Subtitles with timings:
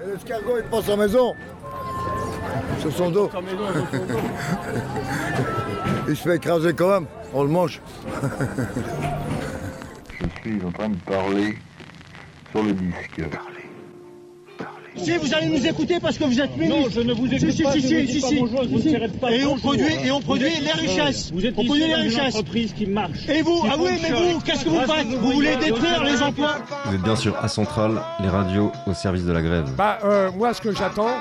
[0.00, 1.34] Et l'escargot, il prend sa maison.
[2.80, 3.30] Sur son dos.
[6.08, 7.06] il se fait écraser quand même.
[7.34, 7.80] On le mange.
[10.20, 11.58] Je suis en train de parler
[12.52, 13.22] sur le disque.
[14.96, 16.80] Si vous allez nous écouter parce que vous êtes ministre.
[16.80, 17.72] Non, je ne vous écoute si, pas.
[17.72, 19.18] Si, je si, si, suis pas si, si.
[19.20, 21.32] pas Et on produit, et on produit les richesses.
[21.32, 22.34] Vous êtes on produit les richesses.
[22.34, 23.28] entreprise qui marche.
[23.28, 26.56] Et vous, ah oui, mais vous, qu'est-ce que vous faites Vous voulez détruire les emplois
[26.84, 29.70] Vous êtes bien sûr à Centrale, les radios au service de la grève.
[29.76, 31.16] Bah, euh, moi, ce que j'attends,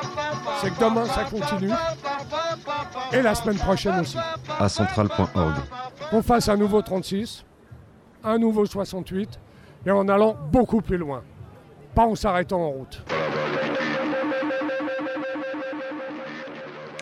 [0.62, 1.72] c'est que demain, ça continue.
[3.14, 4.18] Et la semaine prochaine aussi.
[4.60, 5.56] À centrale.org.
[6.10, 7.46] Qu'on fasse un nouveau 36,
[8.24, 9.40] un nouveau 68,
[9.86, 11.24] et en allant beaucoup plus loin.
[11.96, 13.04] Pas en s'arrêtant en route.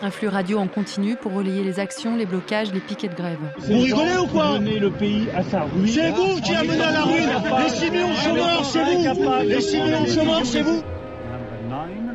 [0.02, 3.38] Un flux radio en continu pour relayer les actions, les blocages, les piquets de grève.
[3.58, 5.88] Vous rigolez ou quoi le pays à sa ruine.
[5.88, 7.28] C'est vous qui amenez à la ruine
[7.62, 10.82] Les 6 millions de chômeurs, c'est vous Les 6 millions de chômeurs, c'est vous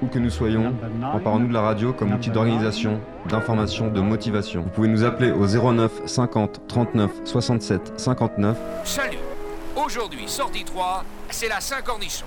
[0.02, 0.74] Où que nous soyons,
[1.14, 4.64] emparons-nous de la radio comme outil d'organisation, d'information, de motivation.
[4.64, 8.58] Vous pouvez nous appeler au 09 50 39 67 59.
[8.84, 9.18] Salut
[9.76, 12.26] Aujourd'hui, sortie 3, c'est la Saint-Cornichon.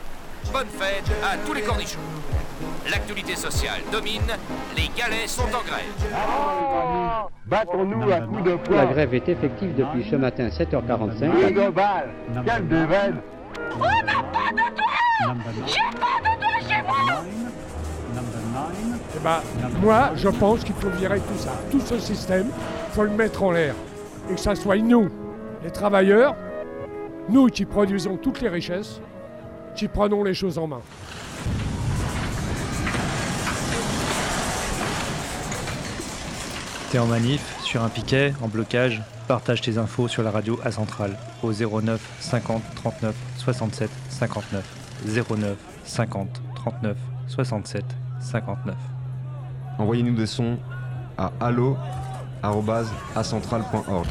[0.52, 1.98] Bonne fête à tous les cornichons.
[2.90, 4.22] L'actualité sociale domine,
[4.76, 5.84] les galets sont en grève.
[7.46, 8.76] Battons-nous à coups de poing.
[8.76, 11.52] La grève est effective depuis ce matin 7h45.
[11.52, 12.08] Global.
[12.46, 13.20] Quelle déveine.
[19.14, 19.40] Eh ben,
[19.82, 21.52] moi, je pense qu'il faut virer tout ça.
[21.70, 23.74] Tout ce système, il faut le mettre en l'air.
[24.30, 25.08] Et que ça soit nous,
[25.62, 26.34] les travailleurs,
[27.28, 29.00] nous qui produisons toutes les richesses,
[29.78, 30.80] qui prenons les choses en main.
[36.90, 40.72] T'es en manif, sur un piquet, en blocage, partage tes infos sur la radio à
[40.72, 44.64] Centrale au 09 50 39 67 59
[45.06, 46.96] 09 50 39
[47.28, 47.84] 67
[48.18, 48.74] 59.
[49.78, 50.58] Envoyez-nous des sons
[51.16, 54.08] à allo@acentrale.org.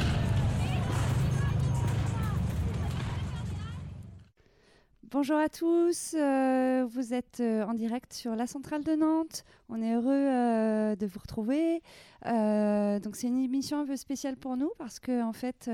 [5.10, 9.46] Bonjour à tous, euh, vous êtes euh, en direct sur la centrale de Nantes.
[9.70, 11.82] On est heureux euh, de vous retrouver.
[12.26, 15.70] C'est une émission un peu spéciale pour nous parce que en fait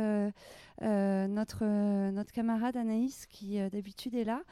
[0.81, 4.43] notre camarade Anaïs qui d'habitude est là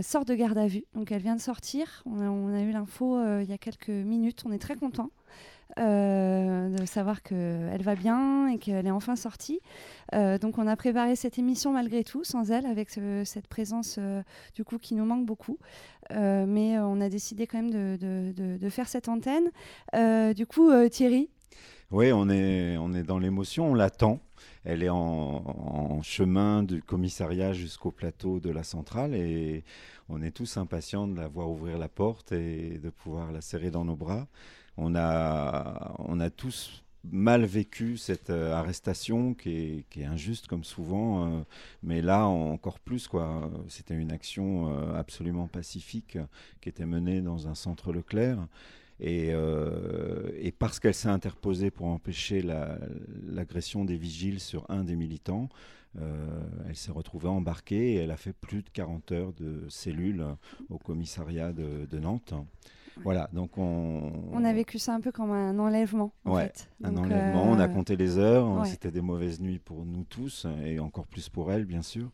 [0.00, 0.84] sort de garde à vue.
[0.94, 2.02] Donc elle vient de sortir.
[2.06, 4.44] On a, on a eu l'info il y a quelques minutes.
[4.46, 5.10] On est très content.
[5.78, 9.60] Euh, de savoir qu'elle va bien et qu'elle est enfin sortie.
[10.14, 13.96] Euh, donc on a préparé cette émission malgré tout, sans elle, avec ce- cette présence
[13.98, 14.22] euh,
[14.54, 15.58] du coup qui nous manque beaucoup.
[16.10, 19.50] Mais on a décidé quand même de, faire cette antenne.
[20.34, 21.30] Du coup, Thierry,
[21.90, 24.20] Oui, on est, on est dans l'émotion, on l'attend.
[24.64, 29.64] Elle est en chemin du commissariat jusqu'au plateau de la centrale et
[30.08, 33.70] on est tous impatients de la voir ouvrir la porte et de pouvoir la serrer
[33.70, 34.26] dans nos bras.
[34.76, 41.26] On a, on a tous mal vécu cette euh, arrestation qui est, injuste comme souvent,
[41.26, 41.40] euh,
[41.82, 43.50] mais là encore plus quoi.
[43.68, 46.18] C'était une action euh, absolument pacifique
[46.60, 48.46] qui était menée dans un centre Leclerc.
[49.00, 49.32] Et,
[50.58, 52.78] parce qu'elle s'est interposée pour empêcher la-
[53.26, 55.48] l'agression des vigiles sur un des militants,
[55.98, 60.24] elle s'est retrouvée embarquée et elle a fait plus de 40 heures de cellule
[60.70, 62.34] au commissariat de Nantes.
[63.02, 66.12] Voilà, donc on, on a vécu ça un peu comme un enlèvement.
[66.24, 66.68] En Ouais, fait.
[66.84, 67.44] un Donc, enlèvement.
[67.44, 68.48] On a euh, compté les heures.
[68.60, 68.68] ouais.
[68.68, 72.10] C'était des mauvaises nuits pour nous tous et encore plus pour elle, bien sûr.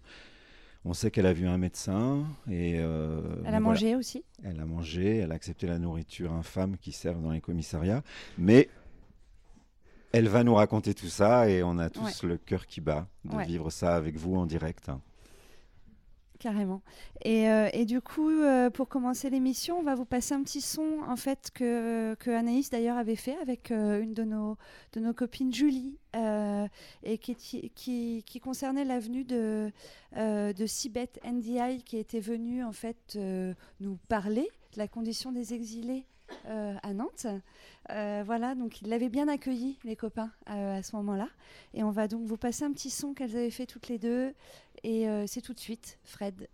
[0.86, 3.60] On sait qu'elle a vu un médecin et euh, Elle a voilà.
[3.60, 4.24] mangé aussi.
[4.42, 5.18] Elle a mangé.
[5.18, 8.02] Elle a accepté la nourriture infâme qui sert dans les commissariats,
[8.38, 8.70] mais
[10.12, 12.28] elle va nous raconter tout ça et on a tous Ouais.
[12.30, 13.44] le cœur qui bat de Ouais.
[13.44, 14.90] vivre ça avec vous en direct.
[16.40, 16.80] Carrément.
[17.22, 20.62] Et, euh, et du coup, euh, pour commencer l'émission, on va vous passer un petit
[20.62, 24.56] son en fait que, Anaïs d'ailleurs avait fait avec euh, une de nos,
[24.94, 25.98] de nos copines Julie
[27.02, 29.70] et qui, concernait l'avenue de,
[30.16, 33.18] de Sibeth NDI qui était venue en fait
[33.80, 36.06] nous parler de la condition des exilés
[36.48, 37.26] euh, à Nantes.
[37.90, 41.28] Euh, voilà, donc ils l'avaient bien accueilli, les copains, euh, à ce moment-là.
[41.74, 44.32] Et on va donc vous passer un petit son qu'elles avaient fait toutes les deux.
[44.84, 46.48] Et c'est tout de suite, Fred,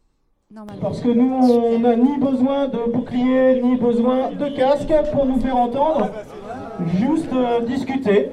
[0.51, 0.83] normalement.
[0.83, 5.39] Parce que nous, on n'a ni besoin de bouclier, ni besoin de casque pour nous
[5.39, 6.11] faire entendre.
[6.99, 7.31] Juste
[7.69, 8.31] discuter.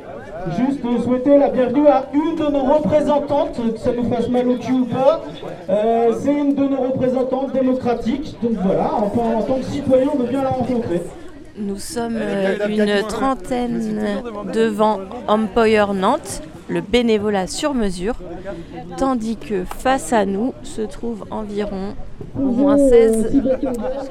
[0.58, 4.58] Juste souhaiter la bienvenue à une de nos représentantes, que ça nous fasse mal au
[4.58, 5.22] cul ou pas.
[5.70, 8.36] Euh, c'est une de nos représentantes démocratiques.
[8.42, 11.02] Donc voilà, en, en tant que citoyen, on veut bien la rencontrer.
[11.58, 14.24] Nous sommes euh, une trentaine
[14.54, 18.16] devant Employer Nantes, le bénévolat sur mesure,
[18.98, 21.96] tandis que face à nous se trouvent environ
[22.36, 23.42] au moins 16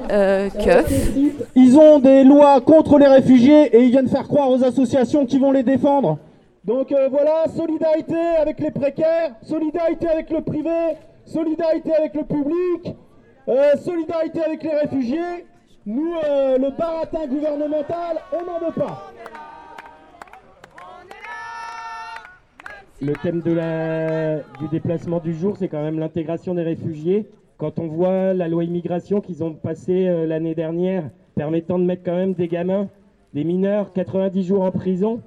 [0.09, 1.11] euh, keufs.
[1.55, 5.37] Ils ont des lois contre les réfugiés et ils viennent faire croire aux associations qui
[5.37, 6.19] vont les défendre.
[6.63, 10.95] Donc euh, voilà, solidarité avec les précaires, solidarité avec le privé,
[11.25, 12.95] solidarité avec le public,
[13.49, 15.45] euh, solidarité avec les réfugiés.
[15.85, 19.11] Nous, euh, le baratin gouvernemental, on n'en veut pas.
[23.01, 27.27] Le thème du déplacement du jour, c'est quand même l'intégration des réfugiés.
[27.57, 32.03] Quand on voit la loi immigration qu'ils ont passée euh, l'année dernière, permettant de mettre
[32.05, 32.87] quand même des gamins,
[33.33, 35.19] des mineurs, 90 jours en prison,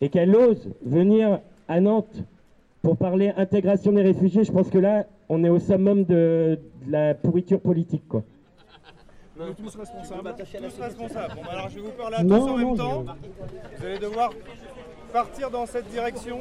[0.00, 2.24] et qu'elle ose venir à Nantes
[2.80, 6.90] pour parler intégration des réfugiés, je pense que là, on est au summum de, de
[6.90, 8.08] la pourriture politique.
[8.08, 8.22] Quoi.
[9.36, 10.34] Nous tous responsables.
[10.36, 11.34] Tous responsables.
[11.34, 13.04] Bon, bah alors je vais vous parler à tous Non, en même non, temps.
[13.78, 14.30] Vous allez devoir
[15.12, 16.38] partir dans cette direction.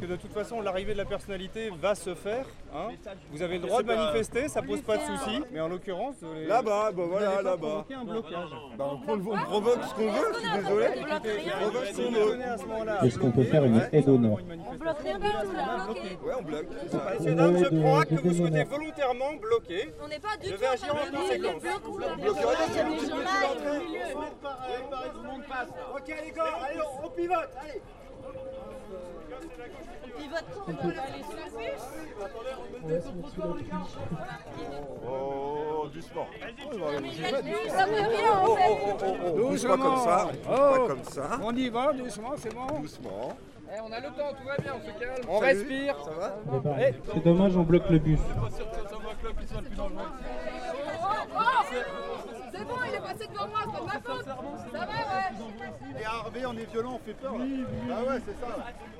[0.00, 2.46] Parce que de toute façon, l'arrivée de la personnalité va se faire.
[2.74, 2.88] hein.
[3.32, 5.42] Vous avez le droit de manifester, ça pose pas de souci.
[5.52, 7.56] Mais en l'occurrence, vous allez- Là-bas, bah voilà, là-bas.
[7.58, 8.48] provoquer un blocage.
[8.78, 10.86] Bah, on, pro- on provoque ce qu'on veut, je suis désolé.
[10.88, 13.06] On provoque ce qu'on veut.
[13.06, 14.38] Est-ce qu'on peut faire une aide d'honneur
[14.72, 15.86] On bloque rien du tout, là.
[16.24, 16.66] Ouais, on bloque.
[16.82, 17.02] c'est ça.
[17.18, 19.94] Messieurs, dames, je de- prends acte de que vous souhaitez volontairement bloquer.
[20.02, 21.62] On n'est pas du Je tout vais agir en bloqués, conséquence.
[21.62, 23.68] les blocs ou la Bloquer rien, il y a des c'est gens bloquer là, l'entrée.
[23.68, 24.00] au milieu.
[25.94, 27.82] Ok les gars, allez, on pivote, allez
[35.06, 36.26] Oh, doucement.
[37.68, 39.66] Ça veut rien en fait.
[39.68, 41.38] Pas comme ça, pas comme ça.
[41.42, 42.80] On y va, doucement, c'est bon.
[42.80, 43.36] Doucement.
[43.72, 45.24] Eh, on a le temps, tout va bien, on se calme.
[45.28, 45.58] On Salut.
[45.60, 45.96] respire.
[46.04, 46.34] Ça va
[46.80, 48.18] Eh, C'est dommage, on bloque le bus.
[52.52, 54.24] C'est bon, il est passé devant moi, c'est pas de ma faute.
[54.26, 56.00] Ça va, ouais.
[56.00, 57.38] Et Harvey, on est violent, on fait peur.
[57.38, 57.44] là.
[57.92, 58.48] Ah ouais, c'est ça.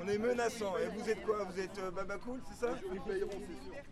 [0.03, 0.73] On est menaçant.
[0.79, 2.73] Et vous êtes quoi Vous êtes euh, Baba Cool, c'est ça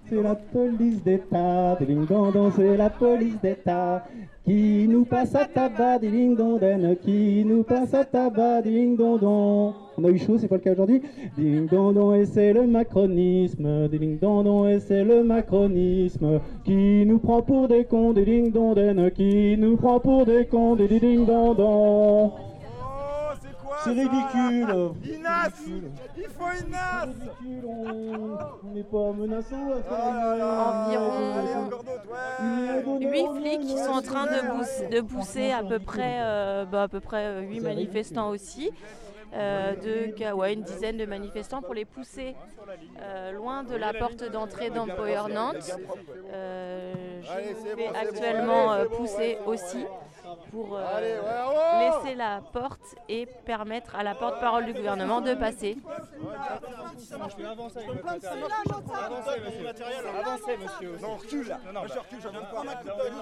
[0.09, 4.07] c'est la police d'État, ding dong dong, c'est la police d'État
[4.47, 9.21] qui nous passe à tabac, ding dong dong, qui nous passe à tabac, ding dong
[9.21, 9.75] dong.
[9.99, 11.03] On a eu chaud, c'est pas le cas aujourd'hui.
[11.37, 17.05] Ding dong dong, et c'est le macronisme, ding dong dong, et c'est le macronisme qui
[17.05, 21.27] nous prend pour des cons, ding dong dong, qui nous prend pour des cons, ding
[21.27, 22.48] dong dong.
[23.85, 24.91] C'est ridicule.
[25.05, 25.51] Inas
[26.17, 27.07] Il faut une NAS
[28.65, 29.57] On n'est pas menaçant.
[30.89, 31.71] Environ
[33.01, 36.85] 8 flics qui sont en train de, bous- de pousser à peu près, euh, bah,
[36.85, 38.71] à peu près 8 manifestants aussi.
[39.35, 42.35] euh, de ouais, une dizaine de manifestants pour les pousser
[43.03, 45.71] euh, loin de la porte d'entrée d'Empower Nantes.
[46.33, 49.85] Euh, je me fais actuellement euh, pousser aussi
[50.51, 55.77] pour euh, laisser la porte et permettre à la porte-parole du gouvernement de passer.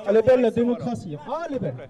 [0.07, 1.19] Elle est belle la démocratie.
[1.29, 1.89] Ah, elle est belle.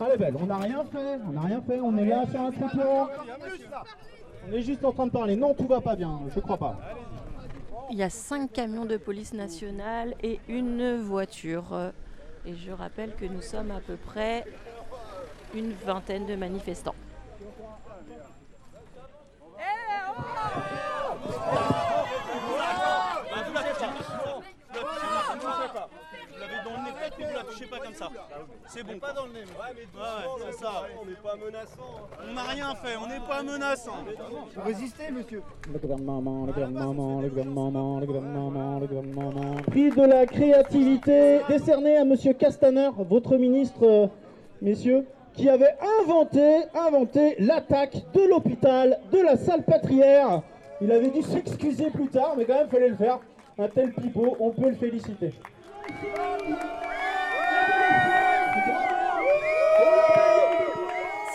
[0.00, 0.36] Ah, elle est belle.
[0.40, 1.18] On n'a rien fait.
[1.26, 1.80] On n'a rien fait.
[1.80, 3.10] On est là sur un trottoir.
[4.48, 5.36] On est juste en train de parler.
[5.36, 6.20] Non, tout va pas bien.
[6.34, 6.76] Je crois pas.
[7.90, 11.92] Il y a cinq camions de police nationale et une voiture.
[12.46, 14.44] Et je rappelle que nous sommes à peu près
[15.54, 16.94] une vingtaine de manifestants.
[25.40, 28.08] Vous l'avez dans le nez, peut-être que vous la touchez pas comme ça.
[28.66, 28.98] C'est bon.
[28.98, 29.40] Pas dans le nez.
[29.40, 29.82] Ouais, mais
[30.46, 30.86] c'est ça.
[31.00, 32.08] On n'est pas menaçant.
[32.28, 34.04] On n'a rien fait, on n'est pas menaçant.
[34.54, 39.56] Vous résistez, monsieur Le gouvernement, le gouvernement, le gouvernement, le gouvernement, le gouvernement.
[39.66, 44.06] Prix de la créativité décerné à Monsieur Castaner, votre ministre, euh,
[44.62, 50.42] messieurs, qui avait inventé, inventé l'attaque de l'hôpital de la Salpêtrière.
[50.80, 53.20] Il avait dû s'excuser plus tard, mais quand même, fallait le faire.
[53.58, 55.32] Un tel pipeau, on peut le féliciter.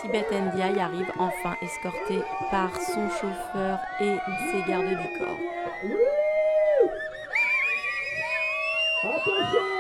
[0.02, 4.16] Sibeth Ndiaye arrive enfin escortée par son chauffeur et
[4.52, 5.40] ses gardes du corps.
[9.04, 9.74] Attention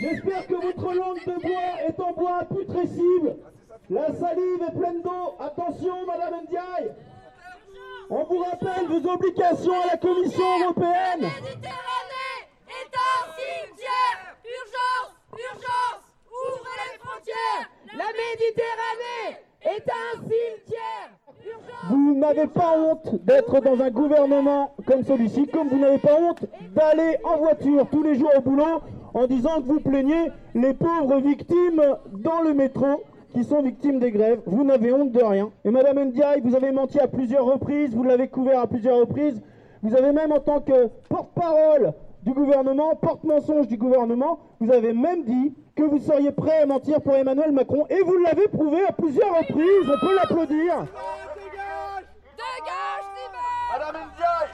[0.00, 3.36] J'espère que votre langue de bois est en bois imputrescible.
[3.90, 5.34] La salive est pleine d'eau.
[5.40, 6.92] Attention, Madame Ndiaye
[8.10, 11.24] On vous rappelle vos obligations à la Commission européenne
[12.68, 16.07] est un cimetière Urgence Urgence
[16.46, 21.10] Ouvrez les frontières La Méditerranée est un cimetière
[21.90, 26.44] Vous n'avez pas honte d'être dans un gouvernement comme celui-ci, comme vous n'avez pas honte
[26.74, 28.80] d'aller en voiture tous les jours au boulot
[29.14, 33.02] en disant que vous plaignez les pauvres victimes dans le métro
[33.32, 34.40] qui sont victimes des grèves.
[34.46, 35.50] Vous n'avez honte de rien.
[35.64, 39.42] Et Madame Ndiaye, vous avez menti à plusieurs reprises, vous l'avez couvert à plusieurs reprises.
[39.82, 41.92] Vous avez même en tant que porte-parole
[42.22, 44.40] du gouvernement, porte-mensonge du gouvernement.
[44.60, 48.16] Vous avez même dit que vous seriez prêt à mentir pour Emmanuel Macron et vous
[48.18, 49.86] l'avez prouvé à plusieurs reprises.
[49.86, 50.74] On peut l'applaudir.
[53.70, 54.50] Madame Ndiaye,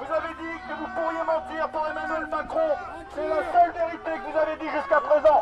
[0.00, 2.70] vous avez dit que vous pourriez mentir pour Emmanuel Macron.
[3.14, 5.40] C'est la seule vérité que vous avez dit jusqu'à présent.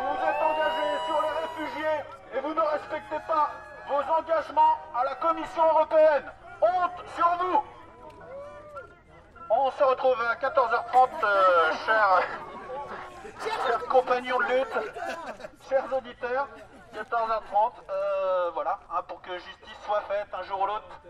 [0.00, 1.98] Vous vous êtes engagé sur les réfugiés
[2.34, 3.46] et vous ne respectez pas
[3.86, 6.26] vos engagements à la Commission européenne.
[6.60, 7.62] Honte sur vous
[9.50, 12.22] On se retrouve à 14h30, euh, chers,
[13.42, 14.92] chers compagnons de lutte,
[15.68, 16.48] chers auditeurs.
[16.94, 21.00] 14h30, euh, voilà, hein, pour que justice soit faite un jour ou l'autre.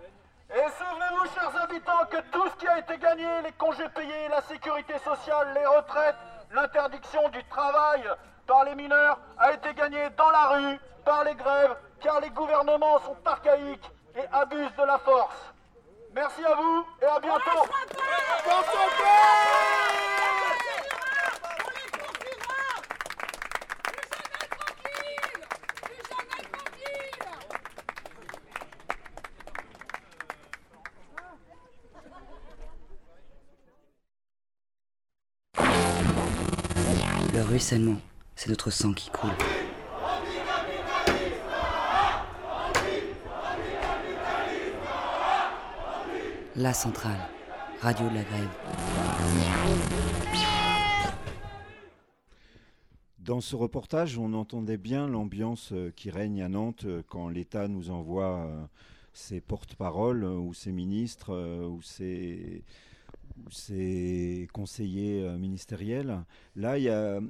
[0.51, 4.41] Et souvenez-vous, chers habitants, que tout ce qui a été gagné, les congés payés, la
[4.43, 6.17] sécurité sociale, les retraites,
[6.53, 8.03] l'interdiction du travail
[8.47, 12.99] par les mineurs, a été gagné dans la rue, par les grèves, car les gouvernements
[13.01, 15.54] sont archaïques et abusent de la force.
[16.15, 17.41] Merci à vous et à bientôt.
[37.33, 37.97] Le ruissellement,
[38.37, 39.31] c'est notre sang qui coule.
[46.57, 47.19] La centrale,
[47.81, 48.49] radio de la grève.
[53.19, 57.67] Dans ce reportage, on entendait bien l'ambiance euh, qui règne à Nantes euh, quand l'État
[57.67, 58.65] nous envoie euh,
[59.13, 61.35] ses porte-paroles ou ses ministres
[61.67, 62.63] ou ses,
[64.53, 66.23] conseillers ministériels.
[66.55, 67.21] Là, il y, a,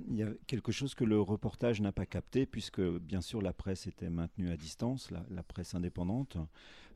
[0.46, 4.50] quelque chose que le reportage n'a pas capté, puisque bien sûr la presse était maintenue
[4.50, 6.36] à distance, la presse indépendante.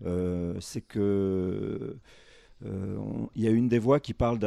[0.04, 1.96] Euh, C'est que
[2.64, 2.98] euh,
[3.34, 4.46] il y a une des voix qui parle de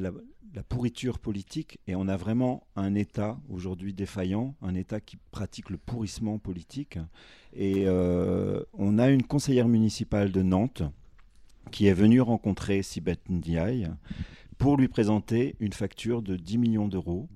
[0.00, 0.10] la,
[0.54, 5.70] la pourriture politique et on a vraiment un État aujourd'hui défaillant, un État qui pratique
[5.70, 6.98] le pourrissement politique.
[7.52, 10.82] Et euh, on a une conseillère municipale de Nantes
[11.70, 13.88] qui est venue rencontrer Sibeth Ndiaye
[14.58, 17.28] pour lui présenter une facture de 10 millions d'euros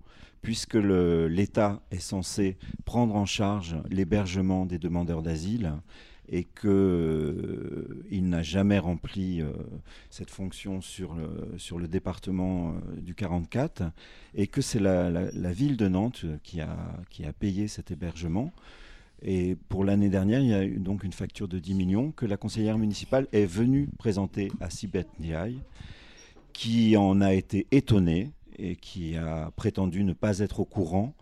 [0.42, 5.72] puisque l'État est censé prendre en charge l'hébergement des demandeurs d'asile
[6.30, 9.50] et qu'il n'a jamais rempli euh,
[10.10, 13.84] cette fonction sur le, sur le département euh, du 44
[14.34, 16.76] et que c'est la ville de Nantes qui a,
[17.10, 18.52] qui a payé cet hébergement.
[19.22, 22.26] Et pour l'année dernière, il y a eu donc une facture de 10 millions que
[22.26, 25.58] la conseillère municipale est venue présenter à Sibeth Ndiaye,
[26.52, 31.14] qui en a été étonnée et qui a prétendu ne pas être au courant.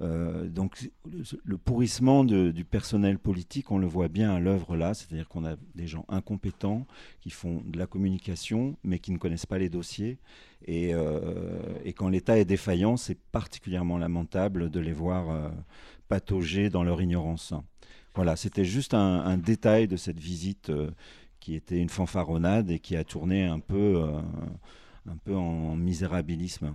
[0.00, 0.90] Euh, donc
[1.44, 5.56] le, pourrissement du personnel politique, on le voit bien à l'œuvre là, c'est-à-dire qu'on a
[5.74, 6.86] des gens incompétents
[7.20, 10.18] qui font de la communication mais qui ne connaissent pas les dossiers.
[10.66, 11.58] Et, euh,
[11.96, 15.48] quand l'État est défaillant, c'est particulièrement lamentable de les voir euh,
[16.08, 17.52] patauger dans leur ignorance.
[18.14, 20.90] Voilà, c'était juste un, détail de cette visite euh,
[21.40, 24.02] qui était une fanfaronnade et qui a tourné un peu,
[25.08, 26.74] un peu en misérabilisme.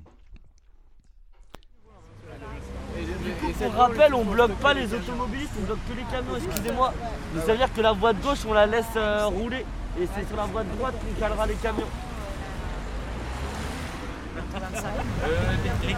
[3.60, 6.94] Pour rappel, on bloque pas les automobilistes, on bloque que les camions, excusez-moi.
[7.34, 9.66] Mais ça veut dire que la voie de gauche, on la laisse euh, rouler.
[10.00, 11.88] Et c'est sur la voie de droite qu'on calera les camions.
[15.84, 15.96] Les.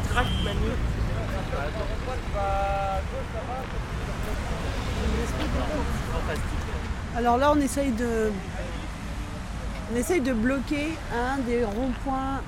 [7.18, 8.32] Alors là, on essaye de,
[9.92, 12.42] on essaye de bloquer un des ronds-points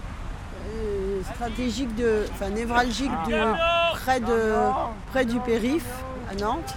[0.68, 3.54] euh, stratégiques, de, enfin névralgiques de,
[3.94, 4.54] près, de,
[5.12, 5.84] près du périph'
[6.32, 6.76] à Nantes.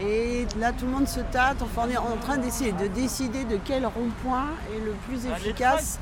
[0.00, 1.56] Et là, tout le monde se tâte.
[1.60, 5.98] Enfin, on est en train d'essayer de décider de quel rond-point est le plus efficace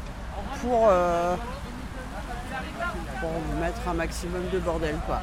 [0.61, 1.35] pour, euh,
[3.21, 5.21] pour mettre un maximum de bordel, quoi.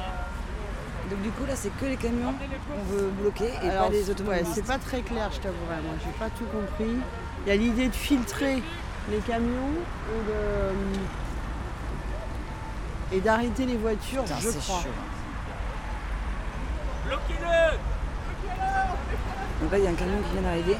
[1.10, 4.04] Donc du coup là c'est que les camions qu'on veut bloquer et Alors, pas les
[4.04, 4.52] ouais, automobilistes.
[4.54, 5.82] c'est pas très clair, je t'avouerai.
[5.84, 6.96] Moi, j'ai pas tout compris.
[7.44, 8.62] Il y a l'idée de filtrer
[9.10, 9.74] les camions
[10.10, 10.94] et de-
[13.14, 14.80] et d'arrêter les voitures, Putain, je crois.
[14.80, 14.88] chaud.
[17.06, 17.78] Bloquez-le
[19.62, 20.76] Donc là il y a un camion qui vient d'arriver.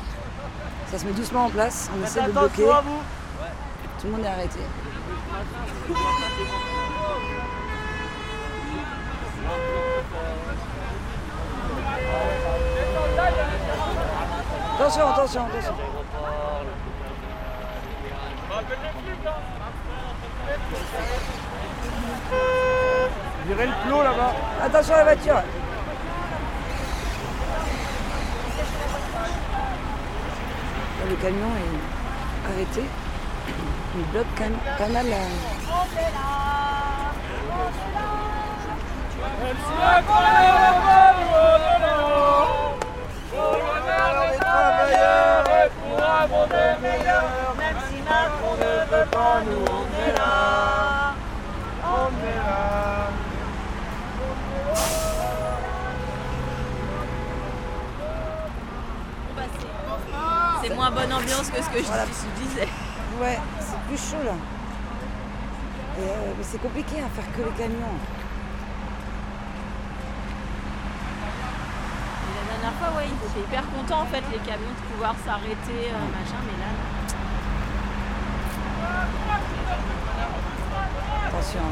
[0.90, 2.70] Ça se met doucement en place, on Faites essaie de bloquer.
[2.70, 3.00] à vous.
[4.00, 4.58] Tout le monde est arrêté.
[14.76, 15.74] Attention, attention, attention.
[23.46, 24.32] Virez le plot là-bas.
[24.62, 25.34] Attention à la voiture.
[25.34, 25.42] Là,
[31.08, 31.94] le camion est
[34.12, 35.16] bloquent quand même pas mal la...
[47.56, 51.14] Même si Macron ne veut pas, nous on est là.
[51.84, 52.74] On est là.
[60.66, 62.06] C'est moins bonne ambiance que ce que je Voilà.
[62.06, 62.68] je disais.
[63.20, 64.32] Ouais, c'est plus chaud là.
[65.98, 67.98] Et, euh, mais c'est compliqué à faire que les camions.
[72.24, 75.14] Et la dernière fois, ouais, ils étaient hyper contents en fait, les camions, de pouvoir
[75.26, 76.88] s'arrêter, euh, machin, mais là, non.
[81.28, 81.68] Attention.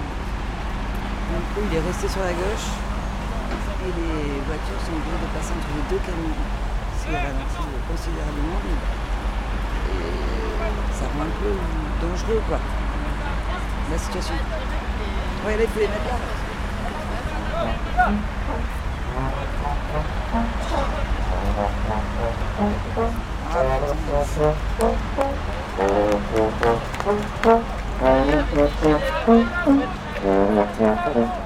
[1.32, 2.68] Donc coup, il est resté sur la gauche.
[3.82, 6.61] Et les voitures sont obligées de passer entre les deux camions.
[7.10, 8.60] Ralentit considérablement.
[9.90, 10.06] Et
[10.94, 11.52] ça rend un peu
[12.00, 12.60] dangereux quoi.
[13.90, 14.34] La situation.
[15.44, 16.16] Là faut les mettre là.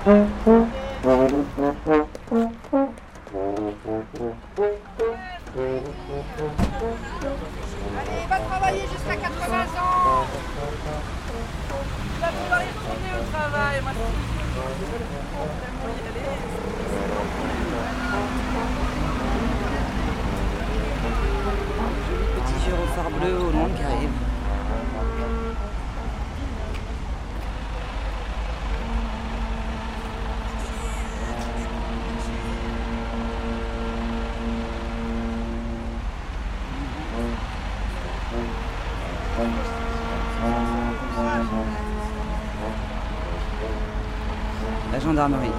[0.08, 0.25] Allez,
[44.92, 45.52] La gendarmerie.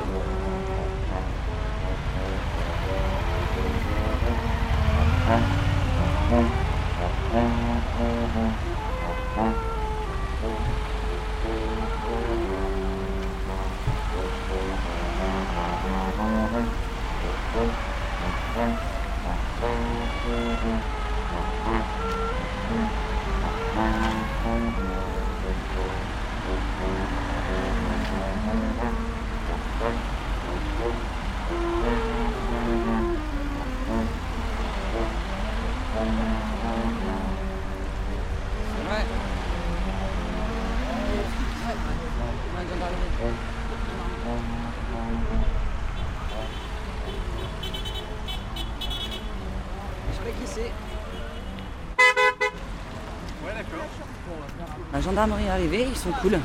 [55.18, 56.40] Gendarmerie est arrivée, ils sont cool.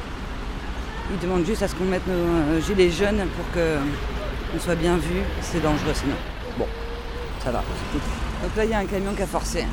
[1.12, 3.76] Ils demandent juste à ce qu'on mette nos euh, gilets jaunes pour que
[4.56, 5.20] on soit bien vu.
[5.42, 6.14] C'est dangereux sinon.
[6.58, 6.66] Bon,
[7.44, 7.62] ça va.
[7.92, 7.98] c'est.
[7.98, 9.66] Donc là, il y a un camion qui a forcé.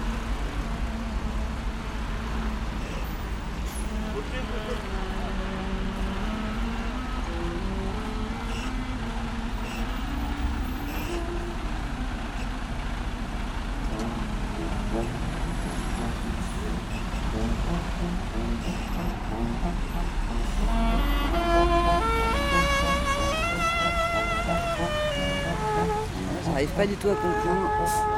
[26.70, 27.70] J'arrive pas du tout à comprendre.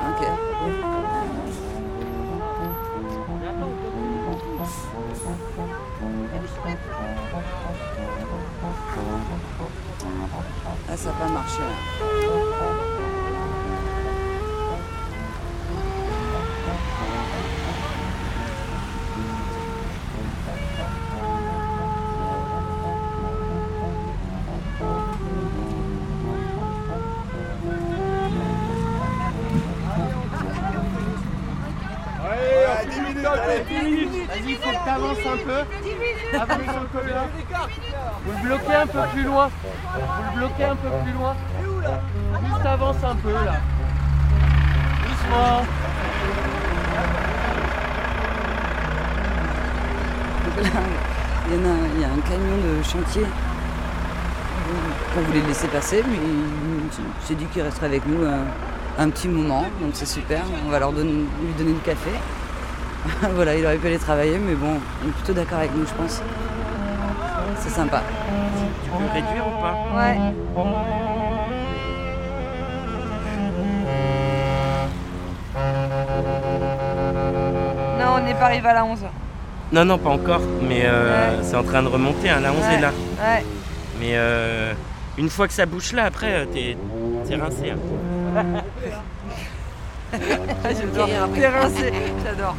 [0.10, 0.28] Ok.
[10.90, 11.60] Ah, ça n'a pas marché.
[11.60, 12.41] là.
[33.60, 34.28] 10 minutes, allez, 10 minutes.
[34.28, 35.60] Vas-y, faut que t'avances un peu.
[36.38, 37.24] Avance un peu là.
[38.26, 39.50] Vous le bloquez un peu plus loin.
[39.94, 41.36] Vous le bloquez un peu plus loin.
[42.46, 43.56] Juste avance un peu là.
[45.04, 45.66] Doucement.
[50.46, 50.70] Donc là,
[51.48, 53.26] il y, en a, il y a un camion de chantier
[55.14, 58.44] qu'on voulait le laisser passer, mais il s'est dit qu'il resterait avec nous euh,
[58.98, 60.44] un petit moment, donc c'est super.
[60.66, 62.12] On va leur donner, lui donner du café.
[63.34, 65.94] voilà, il aurait pu aller travailler, mais bon, il est plutôt d'accord avec nous, je
[65.94, 66.22] pense.
[67.60, 68.02] C'est sympa.
[68.84, 70.18] Tu peux réduire ou pas Ouais.
[78.00, 79.00] Non, on n'est pas arrivé à la 11.
[79.72, 82.82] Non, non, pas encore, mais euh, c'est en train de remonter, hein, la 11 est
[82.82, 82.90] là.
[82.90, 83.46] Ouais.
[84.00, 84.74] Mais euh,
[85.18, 86.78] une fois que ça bouche là, après, euh, t'es
[87.28, 87.72] t'es rincé.
[87.72, 88.44] hein.
[90.12, 91.10] J'adore.
[91.34, 91.92] T'es rincé,
[92.24, 92.56] j'adore.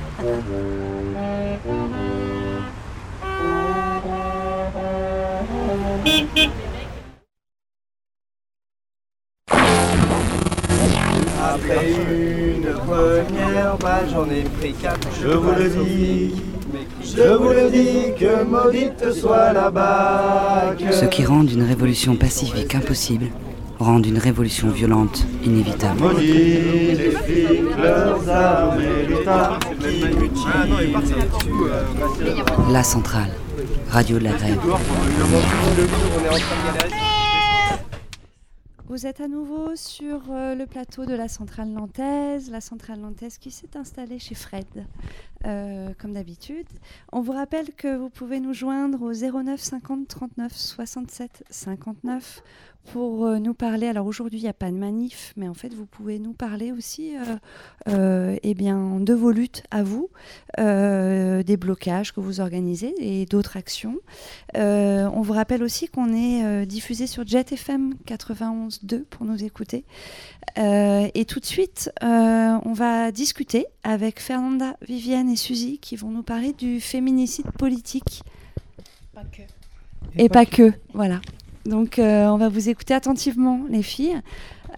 [11.44, 15.08] Après une première balle, j'en ai pris quatre.
[15.20, 16.34] Je vous le dis,
[17.04, 20.90] je vous le dis, que maudite soit la bague.
[20.90, 23.26] Ce qui rend une révolution pacifique impossible
[23.82, 26.02] rend une révolution violente inévitable.
[32.70, 33.30] La centrale,
[33.88, 34.58] radio de la grève.
[38.92, 43.38] Vous êtes à nouveau sur euh, le plateau de la centrale nantaise, la centrale nantaise
[43.38, 44.66] qui s'est installée chez Fred,
[45.46, 46.66] euh, comme d'habitude.
[47.10, 52.42] On vous rappelle que vous pouvez nous joindre au 09 50 39 67 59
[52.90, 53.86] pour euh, nous parler.
[53.86, 56.72] Alors aujourd'hui, il n'y a pas de manif, mais en fait, vous pouvez nous parler
[56.72, 57.36] aussi euh,
[57.88, 60.10] euh, eh bien, de vos luttes à vous,
[60.58, 63.98] euh, des blocages que vous organisez et d'autres actions.
[64.54, 69.84] On vous rappelle aussi qu'on est diffusé sur Jet FM 91.2 pour nous écouter.
[70.56, 76.22] Et tout de suite, on va discuter avec Fernanda, Viviane et Suzy qui vont nous
[76.22, 78.22] parler du féminicide politique.
[79.14, 79.42] Pas que.
[80.16, 80.72] Et, pas, que.
[80.92, 81.20] voilà.
[81.64, 84.20] Donc euh, on va vous écouter attentivement, les filles.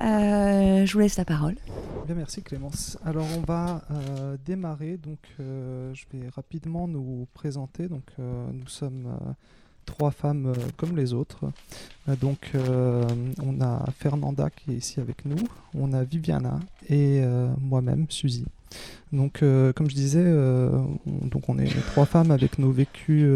[0.02, 1.54] Euh, je vous laisse la parole.
[2.06, 2.98] Bien, merci Clémence.
[3.04, 4.98] Alors on va euh, démarrer.
[4.98, 7.88] Donc je vais rapidement nous présenter.
[7.88, 9.16] Donc nous sommes
[9.86, 11.46] trois femmes comme les autres.
[12.20, 15.42] Donc on a Fernanda qui est ici avec nous.
[15.74, 17.22] On a Viviana et
[17.60, 18.44] moi-même Suzy.
[19.12, 23.26] Donc comme je disais, on, donc on est trois femmes avec nos vécus.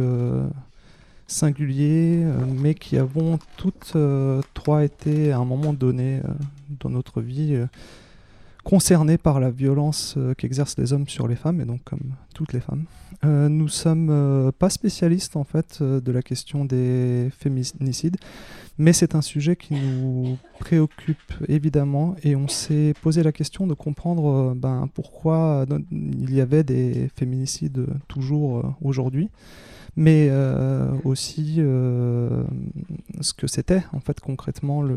[1.29, 6.33] Singuliers, euh, mais qui avons toutes euh, trois été à un moment donné euh,
[6.81, 7.57] dans notre vie
[8.65, 12.61] concernées par la violence qu'exercent les hommes sur les femmes, et donc comme toutes les
[12.61, 12.85] femmes.
[13.25, 18.19] Euh, nous sommes pas spécialistes en fait de la question des féminicides,
[18.77, 23.73] mais c'est un sujet qui nous préoccupe évidemment, et on s'est posé la question de
[23.73, 29.31] comprendre ben, pourquoi il y avait des féminicides toujours aujourd'hui
[29.99, 32.45] mais euh, aussi euh,
[33.21, 34.97] ce que c'était en fait concrètement le,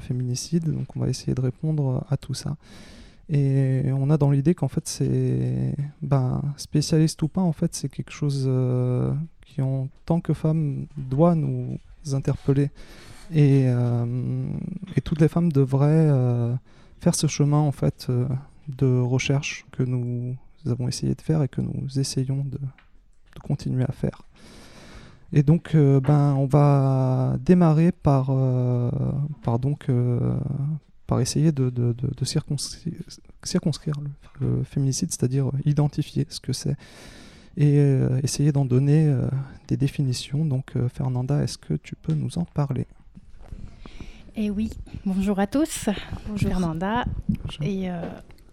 [0.00, 0.70] féminicide.
[0.70, 2.56] Donc on va essayer de répondre à tout ça.
[3.30, 7.88] Et on a dans l'idée qu'en fait c'est ben, spécialiste ou pas, en fait c'est
[7.88, 9.14] quelque chose euh,
[9.46, 11.78] qui en tant que femme doit nous
[12.12, 12.68] interpeller.
[13.34, 16.10] Et, et toutes les femmes devraient
[17.00, 18.08] faire ce chemin en fait
[18.68, 22.58] de recherche que nous avons essayé de faire et que nous essayons de
[23.42, 24.20] continuer à faire.
[25.36, 28.88] Et donc, euh, ben, on va démarrer par, euh,
[29.42, 30.36] par, donc, euh,
[31.08, 32.94] par essayer de, de- de- de circonscrire,
[33.42, 33.94] circonscrire
[34.40, 36.76] le, le féminicide, c'est-à-dire identifier ce que c'est
[37.56, 39.26] et euh, essayer d'en donner euh,
[39.68, 40.44] des définitions.
[40.44, 42.86] Donc, euh, Fernanda, est-ce que tu peux nous en parler?
[44.36, 44.70] Et oui,
[45.04, 45.88] bonjour à tous.
[46.28, 47.04] Bonjour Fernanda.
[47.60, 48.02] Et euh,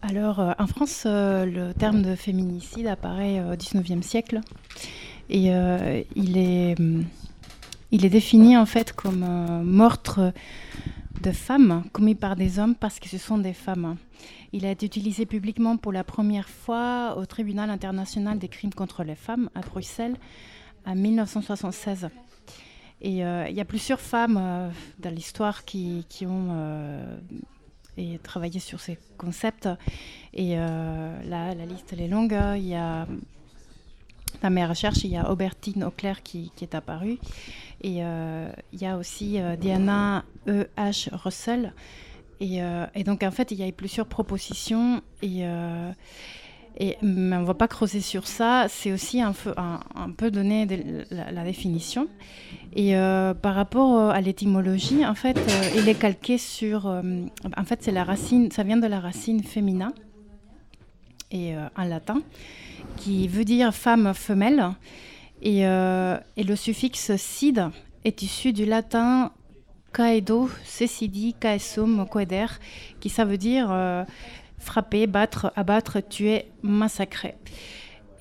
[0.02, 4.42] alors, euh, en France, euh, le terme de féminicide apparaît au XIXe siècle.
[5.32, 7.06] Et euh, il, est, hum,
[7.92, 10.34] il est défini en fait comme euh, meurtre
[11.22, 13.96] de femmes commis par des hommes parce que ce sont des femmes.
[14.52, 19.06] Il a été utilisé publiquement pour la première fois au Tribunal international des crimes contre
[19.06, 20.18] les femmes à Bruxelles
[20.86, 22.10] en 1976.
[23.00, 26.58] Et euh, il y a plusieurs femmes dans l'histoire qui, ont
[28.22, 29.70] travaillé sur ces concepts.
[30.34, 32.38] Et là, la liste est longue.
[32.58, 33.08] Il y a,
[34.42, 37.18] dans mes recherches, il y a Aubertine Auclair qui, est apparue.
[37.82, 40.68] Et euh, il y a aussi euh, Diana E.
[40.78, 41.10] H.
[41.14, 41.74] Russell.
[42.40, 45.02] Et, euh, et donc, en fait, il y a eu plusieurs propositions.
[45.22, 45.92] Et, euh,
[46.80, 48.66] mais on ne va pas creuser sur ça.
[48.70, 50.66] C'est aussi un, peu- donner
[51.12, 52.08] la, définition.
[52.76, 52.94] Et
[53.42, 55.38] par rapport à l'étymologie, en fait,
[55.76, 56.86] il est calqué sur.
[56.88, 58.50] en fait, c'est la racine.
[58.52, 59.94] Ça vient de la racine féminin
[61.32, 62.22] et euh, latin,
[62.98, 64.72] qui veut dire femme femelle.
[65.42, 67.70] Et, euh, et le suffixe cid
[68.06, 69.32] est issu du latin
[69.94, 72.46] caedo, cecidi, caesum, coeder,
[73.00, 74.04] qui ça veut dire euh,
[74.60, 77.36] frapper, battre, abattre, tuer, massacrer.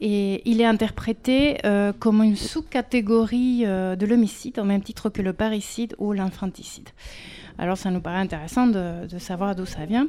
[0.01, 1.59] Et il est interprété
[1.99, 6.89] comme une sous-catégorie de l'homicide, au même titre que le parricide ou l'infanticide.
[7.59, 10.09] Alors ça nous paraît intéressant de, de savoir d'où ça vient.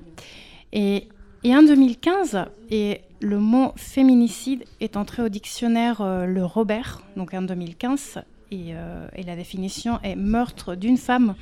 [0.72, 1.10] Et
[1.44, 7.34] Et en 2015, et le mot féminicide est entré au dictionnaire euh, Le Robert, donc
[7.34, 11.34] en 2015, et, euh, et la définition est meurtre d'une femme,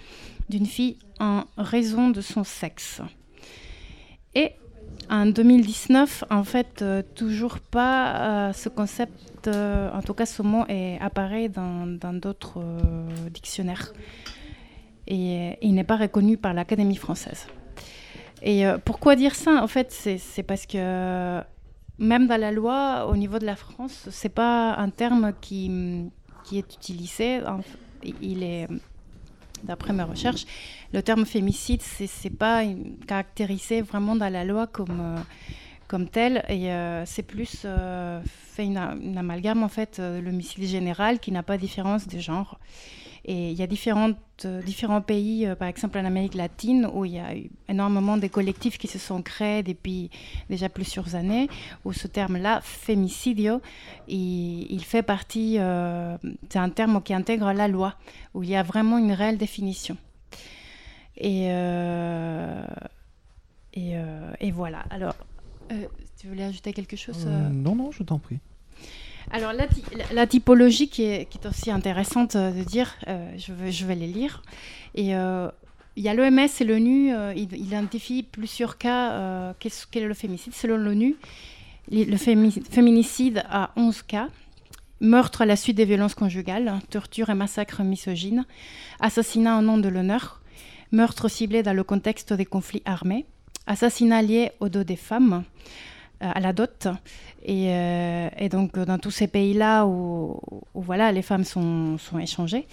[0.47, 3.01] d'une fille en raison de son sexe.
[4.35, 4.53] Et
[5.09, 10.97] en 2019, en fait, euh, toujours pas ce concept, en tout cas ce mot est,
[11.01, 12.63] apparaît dans d'autres
[13.33, 13.91] dictionnaires.
[15.07, 17.47] Et il n'est pas reconnu par l'Académie française.
[18.41, 19.63] Et euh, pourquoi dire ça?
[19.63, 21.41] En fait, c'est parce que
[21.97, 26.09] même dans la loi, au niveau de la France, c'est pas un terme qui,
[26.45, 27.41] qui est utilisé.
[28.21, 28.67] Il est,
[29.63, 30.45] d'après mes recherches,
[30.93, 32.63] le terme fémicide, c'est pas
[33.07, 35.17] caractérisé vraiment dans la loi comme euh,
[35.89, 41.19] comme tel, et euh, c'est plus euh, fait une, amalgame en fait, euh, l'homicide général
[41.19, 42.59] qui n'a pas de différence de genre.
[43.25, 44.15] Et il y a différentes,
[44.65, 48.77] différents pays, par exemple en Amérique latine, où il y a eu énormément de collectifs
[48.77, 50.09] qui se sont créés depuis
[50.49, 51.49] déjà plusieurs années,
[51.83, 53.61] où ce terme-là, fémicidio,
[54.07, 55.59] il, fait partie,
[56.49, 57.95] c'est un terme qui intègre la loi,
[58.33, 59.97] où il y a vraiment une réelle définition.
[61.17, 61.49] Et,
[63.73, 64.85] et, voilà.
[64.89, 65.15] Alors,
[66.19, 68.39] tu voulais ajouter quelque chose Euh, euh non, non, je t'en prie.
[69.31, 72.95] alors la, ty- la- la typologie qui est, qui est aussi intéressante euh, de dire,
[73.07, 74.41] euh, je, vais, je vais les lire.
[74.95, 75.49] Et euh,
[75.95, 79.11] il y a l'OMS et l'ONU, euh, ils identifient plusieurs cas.
[79.13, 81.15] euh, qu'est-ce qu'est le féminicide Selon l'ONU,
[81.91, 84.29] le fémi- féminicide a 11 cas.
[85.01, 88.45] Meurtre à la suite des violences conjugales, torture et massacre misogyne,
[88.99, 90.41] assassinat en nom de l'honneur,
[90.91, 93.25] meurtre ciblé dans le contexte des conflits armés,
[93.69, 95.43] assassinat lié au dos des femmes,
[96.21, 96.87] euh, à la dot.
[97.43, 100.41] Et, euh, et donc, dans tous ces pays-là où,
[100.73, 102.67] voilà, les femmes sont, échangées.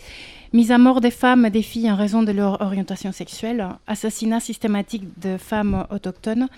[0.52, 3.68] Mise à mort des femmes et des filles en raison de leur orientation sexuelle.
[3.86, 6.48] Assassinat systématique de femmes autochtones.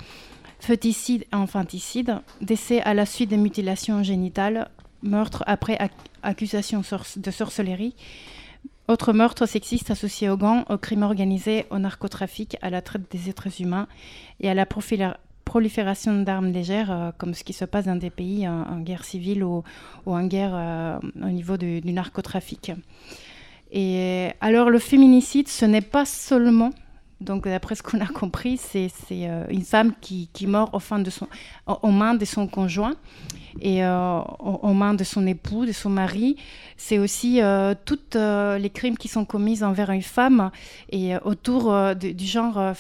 [0.60, 2.20] Feuticide et infanticide.
[2.40, 4.70] Décès à la suite des mutilations génitales.
[5.02, 5.90] Meurtre après ac-
[6.22, 6.82] accusation
[7.16, 7.94] de sorcellerie.
[8.88, 13.28] Autre meurtre sexiste associé aux gangs, au crime organisé, au narcotrafic, à la traite des
[13.28, 13.86] êtres humains
[14.40, 14.66] et à la
[15.44, 19.44] prolifération d'armes légères, euh, comme ce qui se passe dans des pays en, guerre civile
[19.44, 19.62] ou,
[20.06, 22.72] ou en guerre euh, au niveau du, du narcotrafic.
[23.72, 26.70] Et alors le féminicide, ce n'est pas seulement,
[27.20, 30.98] donc d'après ce qu'on a compris, c'est euh, une femme qui, qui meurt au fin
[30.98, 31.26] de son,
[31.66, 32.94] aux aux mains de son conjoint
[33.60, 36.36] et euh, aux, aux mains de son époux, de son mari.
[36.76, 40.50] C'est aussi euh, tous les crimes qui sont commis envers une femme
[40.90, 42.74] et autour du genre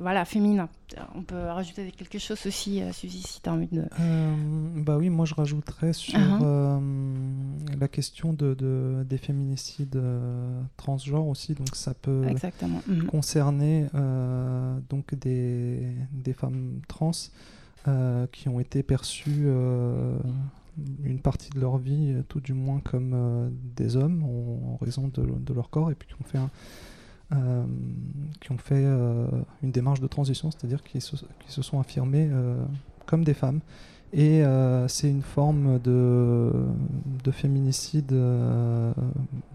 [0.00, 0.68] voilà, féminin.
[1.14, 3.84] On peut rajouter quelque chose aussi, euh, Suzy, si tu as envie de...
[4.00, 4.34] Euh,
[4.76, 6.38] bah oui, moi je rajouterais sur Uh-huh.
[6.42, 6.78] euh,
[7.78, 11.54] la question de, de- des féminicides euh, transgenres aussi.
[11.54, 12.80] Donc ça peut Exactement.
[12.86, 13.04] Mhm.
[13.06, 13.86] concerner
[14.88, 17.10] donc des, des femmes trans
[18.32, 19.46] qui ont été perçues
[21.04, 25.22] une partie de leur vie, tout du moins comme des hommes en, en raison de,
[25.22, 26.50] de leur corps et puis qui ont fait un,
[27.32, 27.64] euh,
[28.40, 29.26] qui ont fait euh,
[29.62, 31.16] une démarche de transition, c'est-à-dire qui se,
[31.62, 32.62] sont affirmés euh,
[33.06, 33.60] comme des femmes.
[34.14, 34.42] Et
[34.86, 36.50] c'est une forme de,
[37.24, 38.10] de féminicide,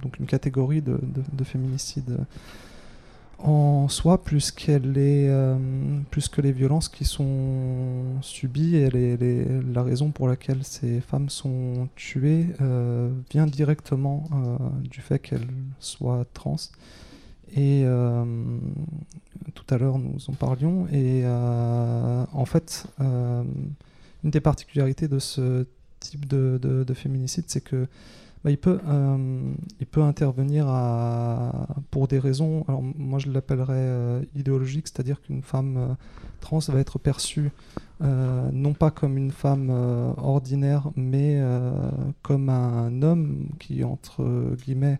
[0.01, 2.19] donc une catégorie de, de- de féminicide
[3.39, 8.89] en soi, plus, que les violences qui sont subies et
[9.73, 12.45] la raison pour laquelle ces femmes sont tuées
[13.31, 14.23] vient directement
[14.83, 15.47] du fait qu'elles
[15.79, 16.57] soient trans.
[17.55, 18.25] Et euh,
[19.53, 20.87] tout à l'heure, nous en parlions.
[20.87, 23.43] Et euh, en fait, euh,
[24.23, 25.65] une des particularités de ce
[25.99, 27.87] type de, de- de féminicide, c'est que
[28.43, 28.79] bah, il, peut,
[29.79, 30.65] il peut intervenir
[31.91, 35.95] pour des raisons, alors moi je l'appellerais euh, idéologique, c'est-à-dire qu'une femme
[36.41, 37.51] trans va être perçue
[38.01, 39.69] non pas comme une femme
[40.17, 41.41] ordinaire, mais
[42.21, 44.25] comme un homme qui, entre
[44.65, 44.99] guillemets,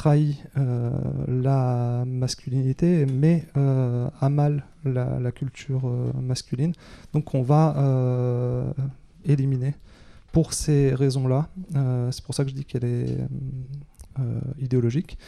[0.00, 0.90] trahit euh,
[1.28, 6.72] la masculinité, mais euh, a mal la, culture euh, masculine.
[7.12, 8.72] Donc on va euh,
[9.26, 9.74] éliminer
[10.32, 11.50] pour ces raisons-là.
[11.76, 13.18] Euh, c'est pour ça que je dis qu'elle est
[14.18, 15.18] euh, idéologique.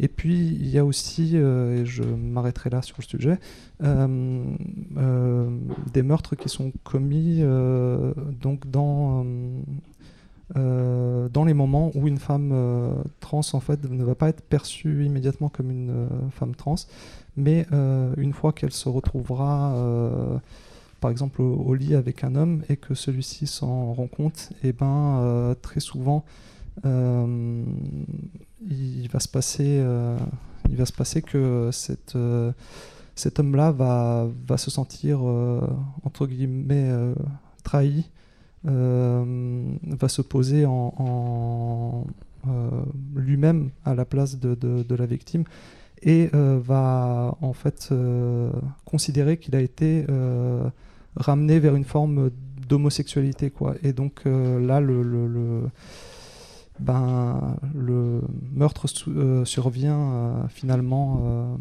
[0.00, 3.38] Et puis il y a aussi, euh, et je m'arrêterai là sur le sujet,
[3.84, 4.44] euh,
[4.96, 5.50] euh,
[5.92, 9.24] des meurtres qui sont commis euh, donc dans
[10.54, 14.42] euh, dans les moments où une femme euh, trans en fait ne va pas être
[14.42, 16.76] perçue immédiatement comme une euh, femme trans,
[17.36, 17.66] mais
[18.16, 19.74] une fois qu'elle se retrouvera
[21.00, 25.18] par exemple au, lit avec un homme et que celui-ci s'en rend compte, et ben
[25.20, 26.24] euh, très souvent
[26.84, 27.66] il
[29.12, 29.84] va se passer
[30.70, 32.16] il va se passer que cette
[33.14, 35.20] cet homme-là va, va se sentir,
[36.04, 36.90] entre guillemets,
[37.64, 38.08] trahi,
[38.66, 42.04] va se poser en,
[43.14, 45.44] lui-même à la place de, la victime
[46.02, 47.92] et va en fait
[48.84, 50.04] considérer qu'il a été
[51.16, 52.30] ramené vers une forme
[52.68, 55.62] d'homosexualité quoi et donc là le, le
[56.78, 58.20] ben, le
[58.52, 61.54] meurtre euh, survient euh, finalement euh,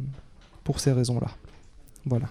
[0.63, 1.27] pour ces raisons-là.
[2.05, 2.27] Voilà.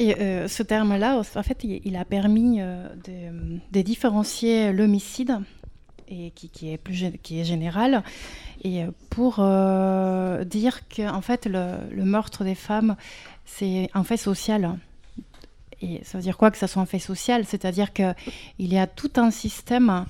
[0.00, 0.14] Et
[0.48, 5.38] ce terme-là, en fait, il, a permis de, différencier l'homicide,
[6.08, 8.02] et qui, est plus qui est général,
[8.64, 9.34] et pour
[10.46, 12.96] dire que en fait le, le meurtre des femmes,
[13.44, 14.78] c'est un fait social.
[15.82, 17.44] Et ça veut dire quoi que ça soit un fait social?
[17.44, 18.14] C'est-à-dire qu'il
[18.58, 20.06] y a tout un système